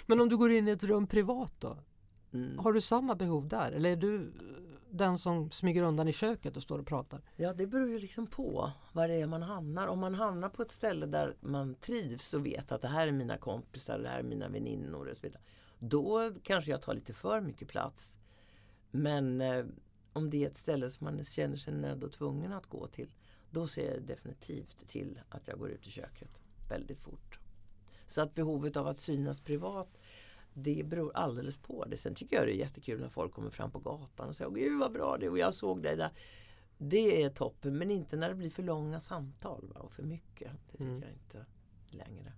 [0.05, 1.77] Men om du går in i ett rum privat då?
[2.33, 2.59] Mm.
[2.59, 3.71] Har du samma behov där?
[3.71, 4.33] Eller är du
[4.91, 7.21] den som smyger undan i köket och står och pratar?
[7.35, 9.87] Ja, det beror ju liksom på var det är man hamnar.
[9.87, 13.11] Om man hamnar på ett ställe där man trivs och vet att det här är
[13.11, 15.41] mina kompisar, det här är mina väninnor och så vidare.
[15.79, 18.17] Då kanske jag tar lite för mycket plats.
[18.91, 19.65] Men eh,
[20.13, 23.11] om det är ett ställe som man känner sig nödd och tvungen att gå till.
[23.49, 26.39] Då ser jag definitivt till att jag går ut i köket
[26.69, 27.39] väldigt fort.
[28.05, 29.97] Så att behovet av att synas privat
[30.53, 31.97] det beror alldeles på det.
[31.97, 34.79] Sen tycker jag det är jättekul när folk kommer fram på gatan och säger Gud
[34.79, 36.11] vad bra det och jag såg dig där.
[36.77, 39.79] Det är toppen men inte när det blir för långa samtal va?
[39.79, 40.51] och för mycket.
[40.65, 41.01] Det tycker mm.
[41.01, 41.45] jag inte
[41.89, 42.33] längre.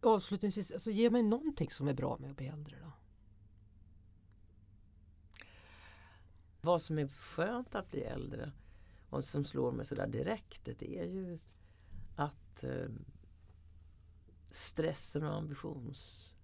[0.00, 2.92] Avslutningsvis, alltså, ge mig någonting som är bra med att bli äldre då?
[6.60, 8.52] Vad som är skönt att bli äldre
[9.10, 11.38] och som slår mig sådär direkt det är ju
[12.16, 12.88] att eh,
[14.54, 16.34] stressen och ambitions,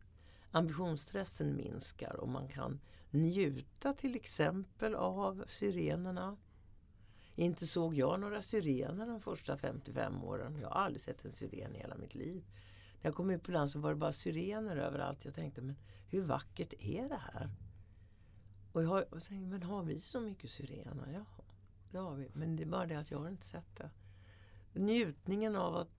[0.51, 2.81] ambitionsstressen minskar och man kan
[3.11, 6.37] njuta till exempel av syrenerna.
[7.35, 10.59] Inte såg jag några syrener de första 55 åren.
[10.61, 12.45] Jag har aldrig sett en syren i hela mitt liv.
[13.03, 15.25] När jag kom ut på land så var det bara syrener överallt.
[15.25, 15.77] Jag tänkte, men
[16.09, 17.51] hur vackert är det här?
[18.73, 21.13] Och jag, och tänkte, men har vi så mycket syrener?
[21.13, 21.45] Ja,
[21.91, 22.31] det har vi.
[22.33, 23.91] Men det är bara det att jag har inte sett det.
[24.73, 25.98] Njutningen av att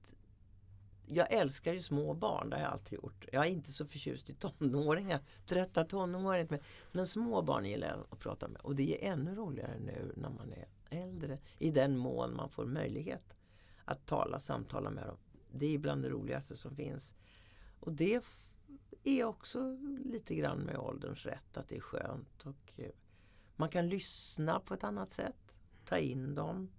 [1.12, 3.26] jag älskar ju små barn, det har jag alltid gjort.
[3.32, 6.48] Jag är inte så förtjust i tonåringar, trötta tonåringar.
[6.50, 6.60] Men,
[6.92, 8.62] men små barn gillar jag att prata med.
[8.62, 11.40] Och det är ännu roligare nu när man är äldre.
[11.58, 13.36] I den mån man får möjlighet
[13.86, 15.18] att tala, samtala med dem.
[15.52, 17.16] Det är bland det roligaste som finns.
[17.80, 18.22] Och det
[19.04, 22.46] är också lite grann med ålderns rätt att det är skönt.
[22.46, 22.92] Och eh,
[23.56, 25.60] man kan lyssna på ett annat sätt.
[25.86, 26.70] Ta in dem.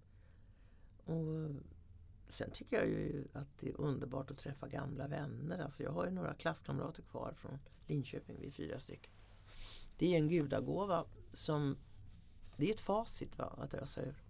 [1.05, 1.51] Och
[2.31, 5.59] Sen tycker jag ju att det är underbart att träffa gamla vänner.
[5.59, 9.12] Alltså jag har ju några klasskamrater kvar från Linköping, vi är fyra stycken.
[9.99, 11.76] Det är en gudagåva som
[12.57, 14.22] det är ett facit va, att ösa ur.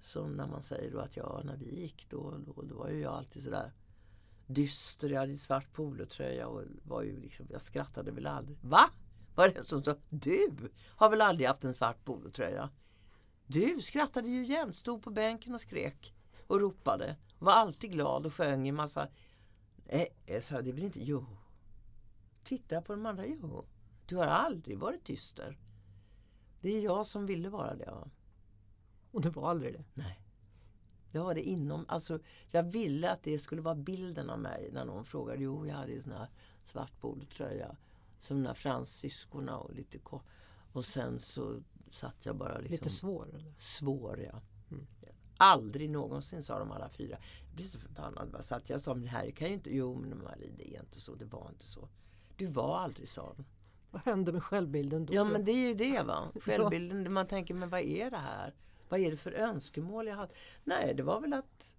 [0.00, 3.00] Som när man säger då att ja, när vi gick då, då, då var ju
[3.00, 3.72] jag alltid sådär
[4.46, 5.08] dyster.
[5.08, 8.58] Jag hade svart polotröja och var ju liksom, jag skrattade väl aldrig.
[8.62, 8.90] Va?
[9.34, 12.70] Var det en som sa Du har väl aldrig haft en svart polotröja?
[13.46, 16.14] Du skrattade ju jämt, stod på bänken och skrek
[16.52, 17.16] och ropade.
[17.38, 19.08] Var alltid glad och sjöng en massa...
[19.84, 21.02] Nej, jag sa, det väl inte...
[21.02, 21.26] Jo.
[22.44, 23.26] Titta på de andra.
[23.26, 23.64] Jo.
[24.06, 25.58] Du har aldrig varit dyster.
[26.60, 27.84] Det är jag som ville vara det.
[27.84, 28.08] Ja.
[29.10, 29.84] Och du var aldrig det?
[29.94, 30.20] Nej.
[31.10, 32.18] Jag var det inom, alltså
[32.50, 35.42] jag ville att det skulle vara bilden av mig när någon frågade.
[35.42, 36.28] Jo, jag hade sån här
[36.62, 37.76] svart polotröja.
[38.20, 40.24] Som de där fransyskorna och lite kort.
[40.72, 42.72] Och sen så satt jag bara liksom...
[42.72, 43.34] Lite svår?
[43.34, 43.54] Eller?
[43.58, 44.40] Svår, ja.
[44.70, 44.86] Mm.
[45.36, 47.16] Aldrig någonsin sa de alla fyra.
[47.46, 48.36] Jag blev så förbannad.
[48.40, 49.76] Så att jag sa, men det här kan ju inte...
[49.76, 51.14] Jo men Marie, det är inte så.
[51.14, 51.88] Det var inte så.
[52.36, 53.44] Du var aldrig sån.
[53.90, 55.14] Vad hände med självbilden då?
[55.14, 56.32] Ja men det är ju det va.
[56.40, 58.54] Självbilden, man tänker, men vad är det här?
[58.88, 60.34] Vad är det för önskemål jag hade?
[60.64, 61.74] Nej, det var väl att,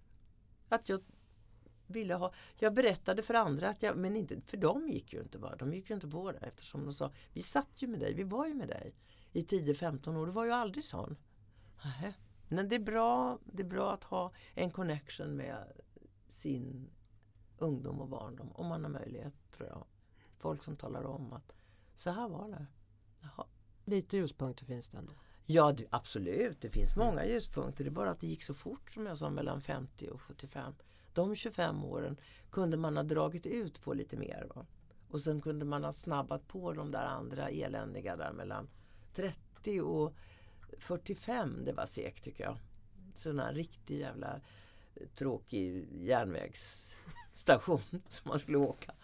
[0.68, 1.02] att jag
[1.86, 2.32] ville ha...
[2.58, 5.56] Jag berättade för andra att jag, men inte, för de gick ju inte bara.
[5.56, 8.22] De gick ju inte på det eftersom de sa vi satt ju med dig, vi
[8.22, 8.94] var ju med dig
[9.32, 10.26] i 10-15 år.
[10.26, 11.16] Du var ju aldrig sån.
[11.84, 12.14] Nähä.
[12.48, 15.72] Men det är, bra, det är bra att ha en connection med
[16.28, 16.90] sin
[17.58, 19.84] ungdom och barndom om man har möjlighet tror jag.
[20.38, 21.52] Folk som talar om att
[21.94, 22.66] så här var det.
[23.22, 23.46] Jaha.
[23.84, 25.12] Lite ljuspunkter finns det ändå.
[25.46, 27.84] Ja det, absolut, det finns många ljuspunkter.
[27.84, 30.74] Det är bara att det gick så fort som jag sa mellan 50 och 75.
[31.12, 32.16] De 25 åren
[32.50, 34.46] kunde man ha dragit ut på lite mer.
[34.54, 34.66] Va?
[35.08, 38.68] Och sen kunde man ha snabbat på de där andra eländiga där mellan
[39.14, 40.14] 30 och
[40.78, 41.64] 45.
[41.64, 42.58] Det var segt tycker jag.
[43.16, 44.40] Sån här riktig jävla
[45.14, 48.94] tråkig järnvägsstation som man skulle åka.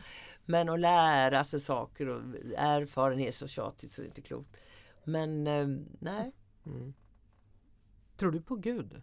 [0.45, 2.23] Men att lära sig saker och
[2.57, 4.57] erfarenhet så tjatigt så det är inte klokt.
[5.05, 5.68] Men eh,
[5.99, 6.33] nej.
[6.66, 6.95] Mm.
[8.16, 9.03] Tror du på Gud?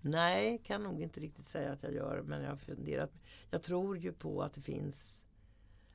[0.00, 2.22] Nej, kan nog inte riktigt säga att jag gör.
[2.22, 3.10] Men jag har funderat.
[3.50, 5.22] Jag tror ju på att det finns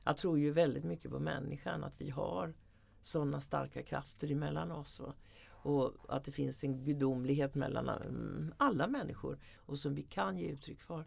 [0.04, 1.84] Jag tror ju väldigt mycket på människan.
[1.84, 2.54] Att vi har
[3.02, 5.00] sådana starka krafter emellan oss.
[5.00, 5.14] Va?
[5.48, 10.48] Och att det finns en gudomlighet mellan mm, alla människor och som vi kan ge
[10.48, 11.04] uttryck för.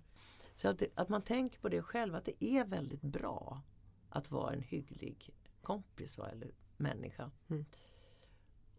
[0.56, 3.62] Så att, det, att man tänker på det själv, att det är väldigt bra
[4.10, 5.30] att vara en hygglig
[5.62, 7.32] kompis va, eller människa.
[7.48, 7.66] Mm.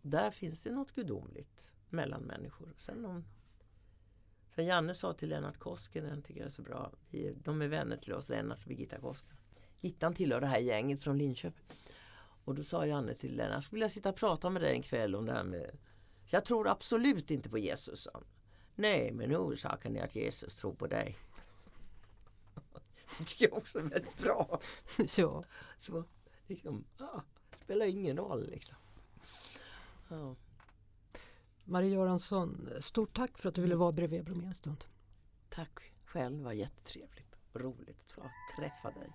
[0.02, 2.74] Där finns det något gudomligt mellan människor.
[2.76, 3.24] Sen om
[4.48, 6.92] Sen Janne sa till Lennart Koskinen, tycker jag är så bra.
[7.10, 9.36] Vi, de är vänner till oss, Lennart och Birgitta Koskinen.
[9.80, 11.64] Gittan tillhör det här gänget från Linköping.
[12.46, 15.14] Och då sa Janne till Lennart, skulle jag sitta och prata med dig en kväll
[15.14, 15.78] om det här med
[16.26, 18.08] Jag tror absolut inte på Jesus,
[18.74, 21.16] Nej, men orsaken är att Jesus tror på dig.
[23.18, 24.60] Det tycker jag också är väldigt bra.
[25.16, 25.44] ja.
[25.78, 26.04] Så,
[26.46, 27.20] liksom, ah,
[27.64, 28.76] spelar ingen roll liksom.
[30.08, 30.36] Ja.
[31.64, 34.84] Marie Göransson, stort tack för att du ville vara bredvid Bromé en stund.
[35.48, 39.12] Tack själv, det var jättetrevligt och roligt att träffa dig.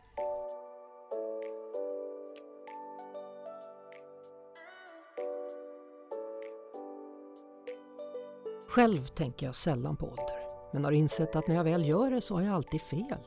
[8.72, 12.22] Själv tänker jag sällan på ålder, men har insett att när jag väl gör det
[12.22, 13.20] så har jag alltid fel.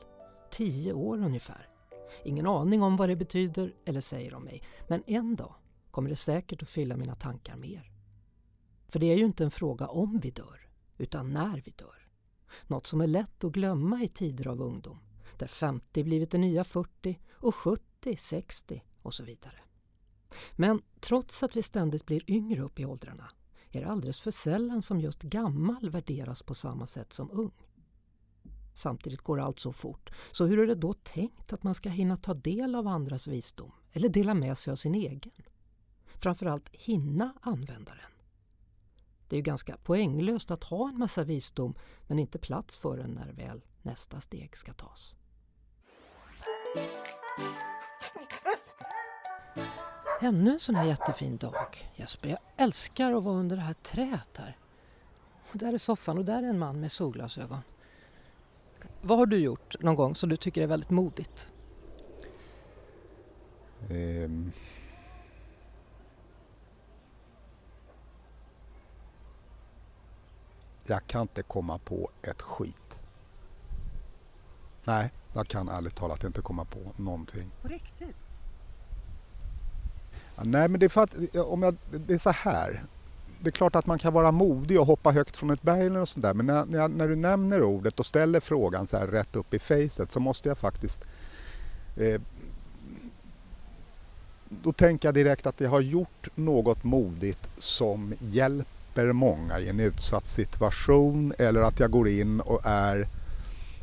[0.51, 1.69] Tio år ungefär.
[2.23, 5.55] Ingen aning om vad det betyder eller säger om mig, men en dag
[5.91, 7.91] kommer det säkert att fylla mina tankar mer.
[8.87, 12.09] För det är ju inte en fråga om vi dör, utan när vi dör.
[12.67, 14.99] Något som är lätt att glömma i tider av ungdom,
[15.37, 19.59] där 50 blivit det nya 40 och 70, 60 och så vidare.
[20.51, 23.29] Men trots att vi ständigt blir yngre upp i åldrarna
[23.75, 27.51] är det alldeles för sällan som just gammal värderas på samma sätt som ung.
[28.73, 32.17] Samtidigt går allt så fort, så hur är det då tänkt att man ska hinna
[32.17, 35.31] ta del av andras visdom eller dela med sig av sin egen?
[36.05, 38.11] Framförallt hinna använda den.
[39.27, 41.75] Det är ju ganska poänglöst att ha en massa visdom
[42.07, 45.15] men inte plats för den när väl nästa steg ska tas.
[50.25, 51.91] Ännu en sån här jättefin dag.
[51.95, 54.57] Jesper, jag älskar att vara under det här träet här.
[55.51, 57.59] Och där är soffan och där är en man med solglasögon.
[59.01, 61.47] Vad har du gjort någon gång som du tycker är väldigt modigt?
[63.89, 64.51] Ehm.
[70.87, 72.99] Jag kan inte komma på ett skit.
[74.83, 77.51] Nej, jag kan ärligt talat inte komma på någonting.
[77.61, 78.24] På riktigt?
[80.35, 82.83] Ja, nej, men det är för att om jag, det är så här.
[83.39, 86.05] Det är klart att man kan vara modig och hoppa högt från ett berg eller
[86.05, 86.33] sånt där.
[86.33, 89.59] Men när, när, när, du nämner ordet och ställer frågan så här rätt upp i
[89.59, 91.01] facet så måste jag faktiskt
[91.97, 92.21] eh,
[94.49, 99.79] då tänker jag direkt att jag har gjort något modigt som hjälper många i en
[99.79, 103.07] utsatt situation eller att jag går in och är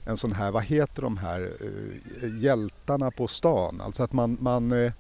[0.07, 3.80] en sån här, vad heter de här eh, hjältarna på stan?
[3.80, 4.92] Alltså att man, man eh,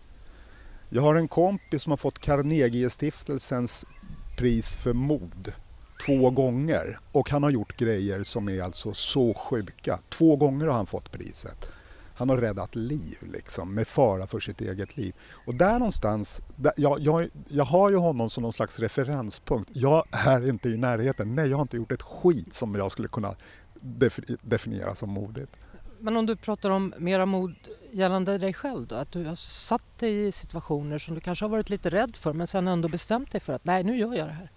[0.94, 3.84] jag har en kompis som har fått Carnegie-stiftelsens
[4.36, 5.52] pris för mod
[6.06, 9.98] två gånger och han har gjort grejer som är alltså så sjuka.
[10.08, 11.66] Två gånger har han fått priset.
[12.14, 15.14] Han har räddat liv liksom, med fara för sitt eget liv.
[15.46, 19.70] Och där någonstans, där, jag, jag, jag har ju honom som någon slags referenspunkt.
[19.72, 21.34] Jag är inte i närheten.
[21.34, 23.34] Nej, jag har inte gjort ett skit som jag skulle kunna
[24.42, 25.52] definiera som modigt.
[26.02, 27.54] Men om du pratar om mera mod
[27.90, 28.94] gällande dig själv då?
[28.94, 32.32] Att du har satt dig i situationer som du kanske har varit lite rädd för
[32.32, 34.50] men sen ändå bestämt dig för att nej, nu gör jag det här.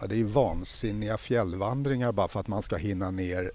[0.00, 3.50] Ja, det är ju vansinniga fjällvandringar bara för att man ska hinna ner.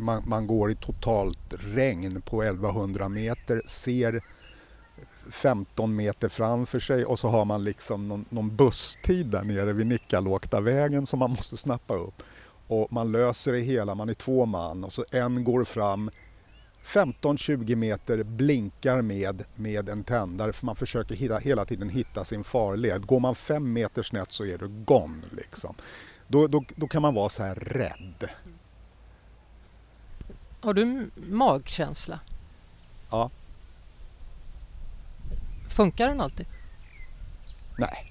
[0.00, 4.22] Man, man går i totalt regn på 1100 meter, ser
[5.30, 9.86] 15 meter framför sig och så har man liksom någon, någon busstid där nere vid
[9.86, 12.22] Nikkaluokta-vägen som man måste snappa upp.
[12.66, 16.10] Och man löser det hela, man är två man och så en går fram
[16.84, 22.44] 15-20 meter blinkar med, med en tändare för man försöker hela, hela tiden hitta sin
[22.44, 23.06] farled.
[23.06, 25.74] Går man fem meter snett så är du gone liksom.
[26.28, 28.30] Då, då, då kan man vara så här rädd.
[30.60, 32.20] Har du magkänsla?
[33.10, 33.30] Ja.
[35.68, 36.46] Funkar den alltid?
[37.78, 38.10] Nej.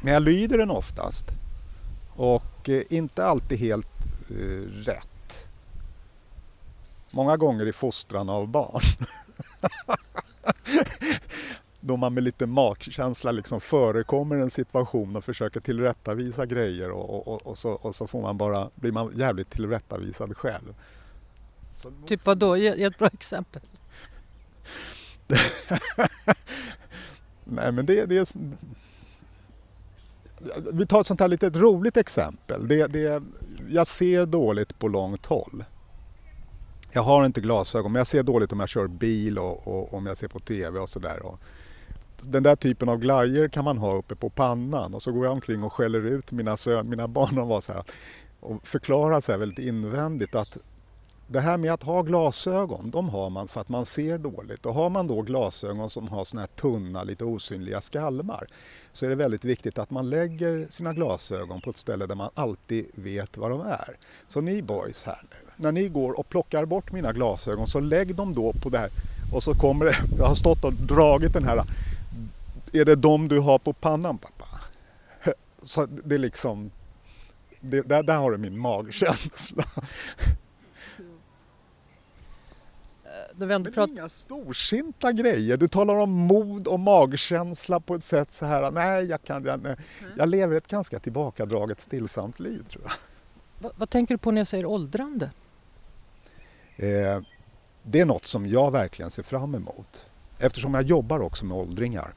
[0.00, 1.26] Men jag lyder den oftast.
[2.16, 3.86] Och eh, inte alltid helt
[4.30, 5.50] eh, rätt.
[7.10, 8.82] Många gånger i fostran av barn.
[11.80, 17.46] Då man med lite magkänsla liksom förekommer en situation och försöker tillrättavisa grejer och, och,
[17.46, 20.74] och, så, och så får man bara, blir man jävligt tillrättavisad själv.
[21.74, 21.92] Så...
[22.06, 22.56] Typ vad då?
[22.56, 23.62] Ge, ge ett bra exempel.
[27.44, 28.26] Nej men det, det är...
[30.72, 32.68] Vi tar ett sånt här litet roligt exempel.
[32.68, 33.22] Det, det,
[33.68, 35.64] jag ser dåligt på långt håll.
[36.92, 40.06] Jag har inte glasögon men jag ser dåligt om jag kör bil och, och om
[40.06, 41.22] jag ser på TV och sådär.
[42.20, 45.32] Den där typen av glajjor kan man ha uppe på pannan och så går jag
[45.32, 47.84] omkring och skäller ut mina, sön, mina barn och, var så här,
[48.40, 50.58] och förklarar så här väldigt invändigt att
[51.26, 54.66] det här med att ha glasögon, de har man för att man ser dåligt.
[54.66, 58.46] Och har man då glasögon som har såna här tunna, lite osynliga skalmar
[58.92, 62.30] så är det väldigt viktigt att man lägger sina glasögon på ett ställe där man
[62.34, 63.96] alltid vet var de är.
[64.28, 68.14] Så ni boys här nu, när ni går och plockar bort mina glasögon så lägg
[68.14, 68.90] dem då på det här
[69.32, 71.64] och så kommer det, jag har stått och dragit den här,
[72.72, 74.48] är det de du har på pannan pappa?
[75.62, 76.70] Så det är liksom,
[77.60, 79.64] det, där, där har du min magkänsla.
[83.38, 83.92] när vi ändå pratar...
[83.92, 85.56] inga storsinta grejer.
[85.56, 89.62] Du talar om mod och magkänsla på ett sätt så här, nej jag kan, jag,
[89.62, 89.76] nej.
[90.16, 92.92] jag lever ett ganska tillbakadraget stillsamt liv tror jag.
[93.58, 95.30] Va, vad tänker du på när jag säger åldrande?
[96.76, 97.20] Eh,
[97.82, 100.06] det är något som jag verkligen ser fram emot.
[100.38, 102.14] Eftersom jag jobbar också med åldringar.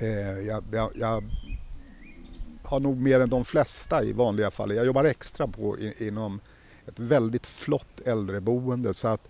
[0.00, 0.08] Eh,
[0.46, 1.22] jag, jag, jag,
[2.62, 4.74] har nog mer än de flesta i vanliga fall.
[4.74, 6.40] Jag jobbar extra på inom
[6.86, 9.28] ett väldigt flott äldreboende så att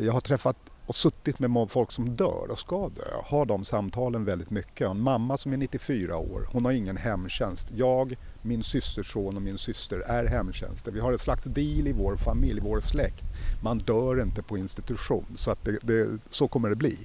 [0.00, 3.02] jag har träffat och suttit med folk som dör och ska dö.
[3.10, 4.90] Jag har de samtalen väldigt mycket.
[4.90, 7.68] En mamma som är 94 år, hon har ingen hemtjänst.
[7.76, 10.92] Jag, min systerson och min syster är hemtjänster.
[10.92, 13.24] Vi har ett slags deal i vår familj, vår släkt.
[13.62, 16.98] Man dör inte på institution, så, att det, det, så kommer det bli.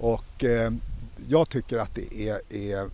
[0.00, 0.72] Och eh,
[1.28, 2.90] jag tycker att det är, är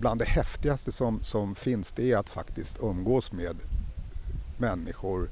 [0.00, 3.56] bland det häftigaste som, som finns, det är att faktiskt umgås med
[4.58, 5.28] människor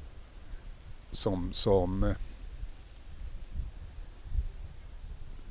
[1.11, 2.13] som, som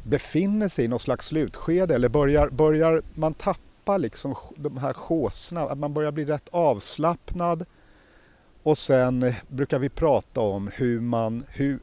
[0.02, 5.60] befinner sig i något slags slutskede eller börjar, börjar man tappa liksom de här chauserna,
[5.60, 7.66] att man börjar bli rätt avslappnad.
[8.62, 11.78] Och sen eh, brukar vi prata om hur man, hur,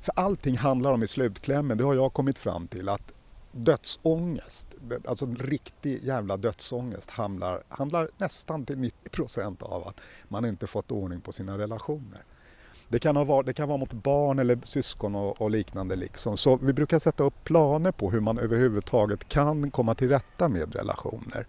[0.00, 3.12] för allting handlar om i slutklämmen, det har jag kommit fram till att
[3.52, 4.68] dödsångest,
[5.04, 10.66] alltså en riktig jävla dödsångest handlar, handlar nästan till 90 procent av att man inte
[10.66, 12.24] fått ordning på sina relationer.
[12.94, 15.96] Det kan, ha varit, det kan vara mot barn eller syskon och, och, liknande.
[15.96, 16.36] Liksom.
[16.36, 20.74] Så vi brukar sätta upp planer på hur man överhuvudtaget kan komma till rätta med
[20.74, 21.46] relationer.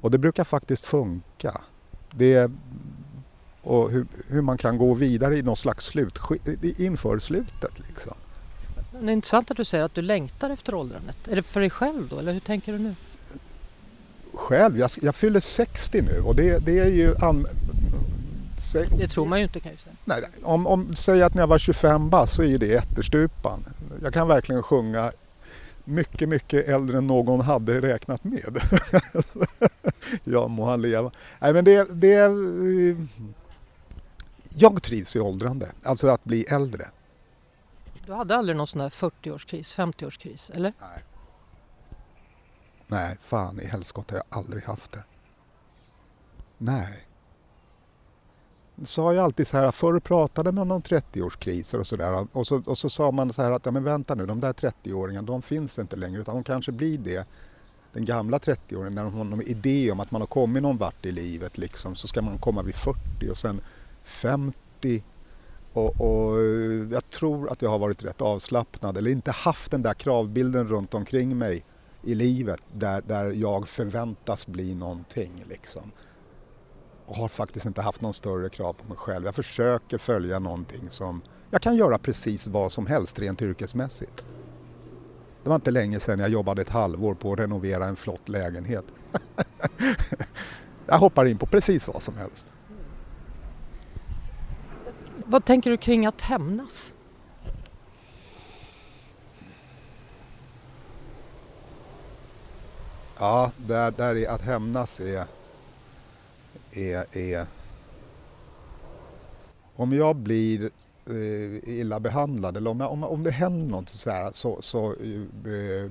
[0.00, 1.60] Och det brukar faktiskt funka.
[2.10, 2.50] Det,
[3.62, 6.18] och hur, hur man kan gå vidare i någon slags slut,
[6.78, 7.78] inför slutet.
[7.88, 8.14] Liksom.
[8.92, 11.28] Det är intressant att du säger att du längtar efter åldrandet.
[11.28, 12.94] Är det för dig själv då eller hur tänker du nu?
[14.34, 14.78] Själv?
[14.78, 17.46] Jag, jag fyller 60 nu och det, det är ju an,
[18.98, 19.96] det tror man ju inte kan jag säga.
[20.04, 23.64] Nej, om, om, säg att när jag var 25 bast så är det ätterstupan.
[24.02, 25.12] Jag kan verkligen sjunga
[25.84, 28.60] mycket, mycket äldre än någon hade räknat med.
[30.24, 31.10] ja, må han leva.
[31.38, 32.30] Nej, men det, det...
[34.48, 36.86] Jag trivs i åldrande, alltså att bli äldre.
[38.06, 40.72] Du hade aldrig någon sån där 40-årskris, 50-årskris, eller?
[40.80, 41.04] Nej.
[42.86, 45.04] Nej, fan i helskotta, jag har aldrig haft det.
[46.58, 47.06] Nej
[48.84, 52.26] sa ju alltid så här, förr pratade man om 30-årskriser och sådär.
[52.32, 54.52] Och så, och så sa man så här att, ja men vänta nu, de där
[54.52, 57.26] 30-åringarna de finns inte längre utan de kanske blir det
[57.92, 61.06] den gamla 30-åringen när de har någon idé om att man har kommit någon vart
[61.06, 63.60] i livet liksom så ska man komma vid 40 och sen
[64.04, 65.02] 50
[65.72, 66.44] och, och,
[66.90, 70.94] jag tror att jag har varit rätt avslappnad eller inte haft den där kravbilden runt
[70.94, 71.64] omkring mig
[72.02, 75.92] i livet där, där jag förväntas bli någonting liksom
[77.14, 79.24] har faktiskt inte haft någon större krav på mig själv.
[79.24, 84.24] Jag försöker följa någonting som jag kan göra precis vad som helst rent yrkesmässigt.
[85.42, 88.84] Det var inte länge sedan jag jobbade ett halvår på att renovera en flott lägenhet.
[90.86, 92.46] jag hoppar in på precis vad som helst.
[95.24, 96.94] Vad tänker du kring att hämnas?
[103.18, 105.24] Ja, där, där är att hämnas är,
[106.72, 107.46] är, är...
[109.76, 110.70] Om jag blir
[111.06, 114.90] eh, illa behandlad eller om, jag, om, om det händer något så, här, så, så
[114.90, 115.90] eh,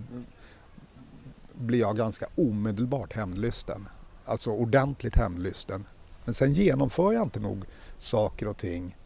[1.54, 3.88] blir jag ganska omedelbart hämndlysten.
[4.26, 5.86] Alltså ordentligt hämndlysten.
[6.26, 7.64] Men sen genomför jag inte nog
[7.98, 8.98] saker och ting.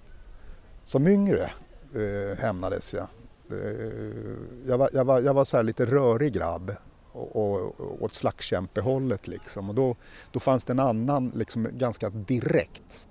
[0.86, 1.52] Som yngre
[1.96, 3.08] eh, hämnades jag.
[3.52, 4.28] Eh,
[4.68, 6.76] jag var, jag var, jag var så lite rörig grabb
[7.14, 9.70] och, och, åt slagskämpehållet liksom.
[9.70, 9.96] Och då,
[10.32, 13.08] då fanns det en annan, liksom ganska direkt.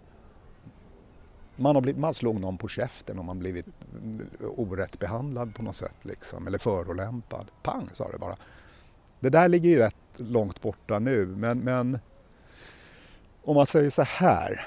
[1.57, 3.67] Man, har blivit, man slog någon på käften om man blivit
[4.57, 7.51] orätt behandlad på något sätt liksom, eller förolämpad.
[7.63, 8.37] Pang sa det bara.
[9.21, 11.99] Det där ligger ju rätt långt borta nu men, men
[13.45, 14.67] om man säger så här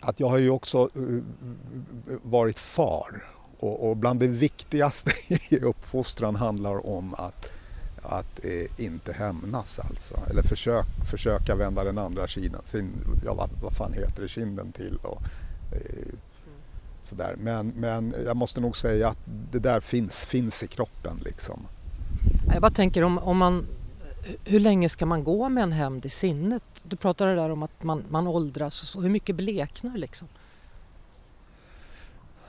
[0.00, 1.22] att jag har ju också eh,
[2.22, 3.24] varit far
[3.58, 7.52] och, och bland det viktigaste i uppfostran handlar om att
[8.02, 10.20] att eh, inte hämnas alltså.
[10.30, 12.92] Eller försök, försöka vända den andra sidan, sin,
[13.24, 15.22] ja vad, vad fan heter det, kinden till och
[15.72, 16.14] eh,
[17.02, 17.34] sådär.
[17.38, 19.18] Men, men jag måste nog säga att
[19.52, 21.66] det där finns, finns i kroppen liksom.
[22.52, 23.66] Jag bara tänker om, om man
[24.44, 26.62] hur länge ska man gå med en hämnd i sinnet?
[26.82, 29.00] Du pratade där om att man, man åldras, och så.
[29.00, 30.28] hur mycket bleknar liksom?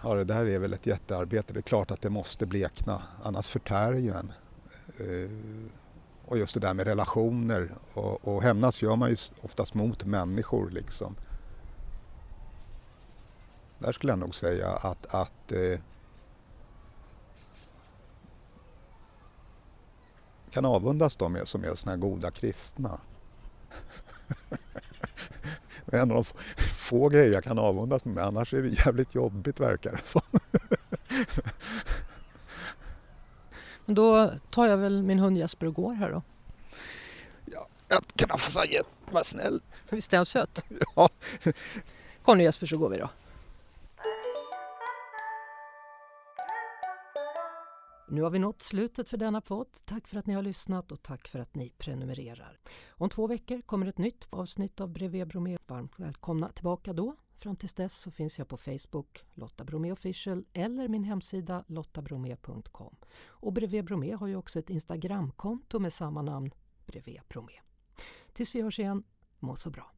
[0.04, 1.54] Ja, det där är väl ett jättearbete.
[1.54, 4.32] Det är klart att det måste blekna, annars förtär ju en.
[5.02, 5.30] Eh,
[6.26, 10.70] och just det där med relationer och, och hämnas gör man ju oftast mot människor
[10.70, 11.16] liksom.
[13.80, 15.80] Där skulle jag nog säga att, att eh,
[20.52, 23.00] kan avundas de som är såna här goda kristna.
[25.86, 26.24] Det är en av de
[26.56, 30.22] få grejer jag kan avundas mig, annars är det jävligt jobbigt verkar det som.
[33.86, 36.22] Då tar jag väl min hund Jesper och går här då.
[37.46, 39.62] Ja, jag kan få säga var snäll.
[39.90, 40.66] Visst är han söt?
[40.96, 41.10] Ja.
[42.24, 43.10] Kom nu Jesper så går vi då.
[48.10, 49.68] Nu har vi nått slutet för denna podd.
[49.86, 52.60] Tack för att ni har lyssnat och tack för att ni prenumererar.
[52.90, 55.58] Om två veckor kommer ett nytt avsnitt av Brevé Bromé.
[55.68, 57.16] Varmt välkomna tillbaka då.
[57.42, 62.96] Fram tills dess så finns jag på Facebook, Lotta Bromé Official eller min hemsida lottabromé.com.
[63.28, 66.52] Och Brevé Bromé har ju också ett Instagramkonto med samma namn,
[66.86, 67.54] Brevé Bromé.
[68.34, 69.04] Tills vi hörs igen,
[69.40, 69.92] må så bra!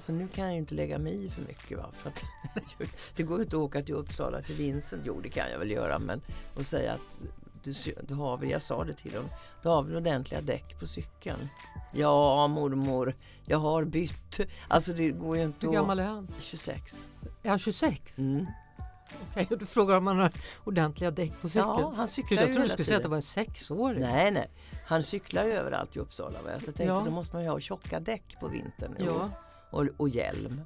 [0.00, 1.78] Alltså nu kan jag ju inte lägga mig i för mycket.
[1.78, 1.90] Va?
[1.92, 2.24] För att
[3.16, 5.02] det går ju inte att åka till Uppsala till Vincent.
[5.06, 5.98] Jo, det kan jag väl göra.
[5.98, 6.20] Men
[6.56, 7.22] att säga att
[7.64, 7.74] du,
[8.08, 9.24] du har väl, jag sa det till dem,
[9.62, 11.48] du har väl ordentliga däck på cykeln?
[11.92, 14.40] Ja, mormor, jag har bytt.
[14.68, 16.28] Alltså det går ju inte Hur gammal är han?
[16.38, 17.10] 26.
[17.42, 18.18] Är han 26?
[18.18, 18.46] Mm.
[19.30, 20.32] Okej, och du frågar om han har
[20.64, 21.66] ordentliga däck på cykeln?
[21.68, 24.00] Ja, han cyklar Gud, jag trodde du skulle säga att det var en sexåring.
[24.00, 24.50] Nej, nej.
[24.86, 26.42] Han cyklar ju överallt i Uppsala.
[26.42, 26.48] Va?
[26.48, 27.02] Så jag tänkte Ja.
[27.04, 28.96] då måste man ju ha tjocka däck på vintern.
[28.98, 29.30] Ja.
[29.70, 30.60] Och, och hjälm.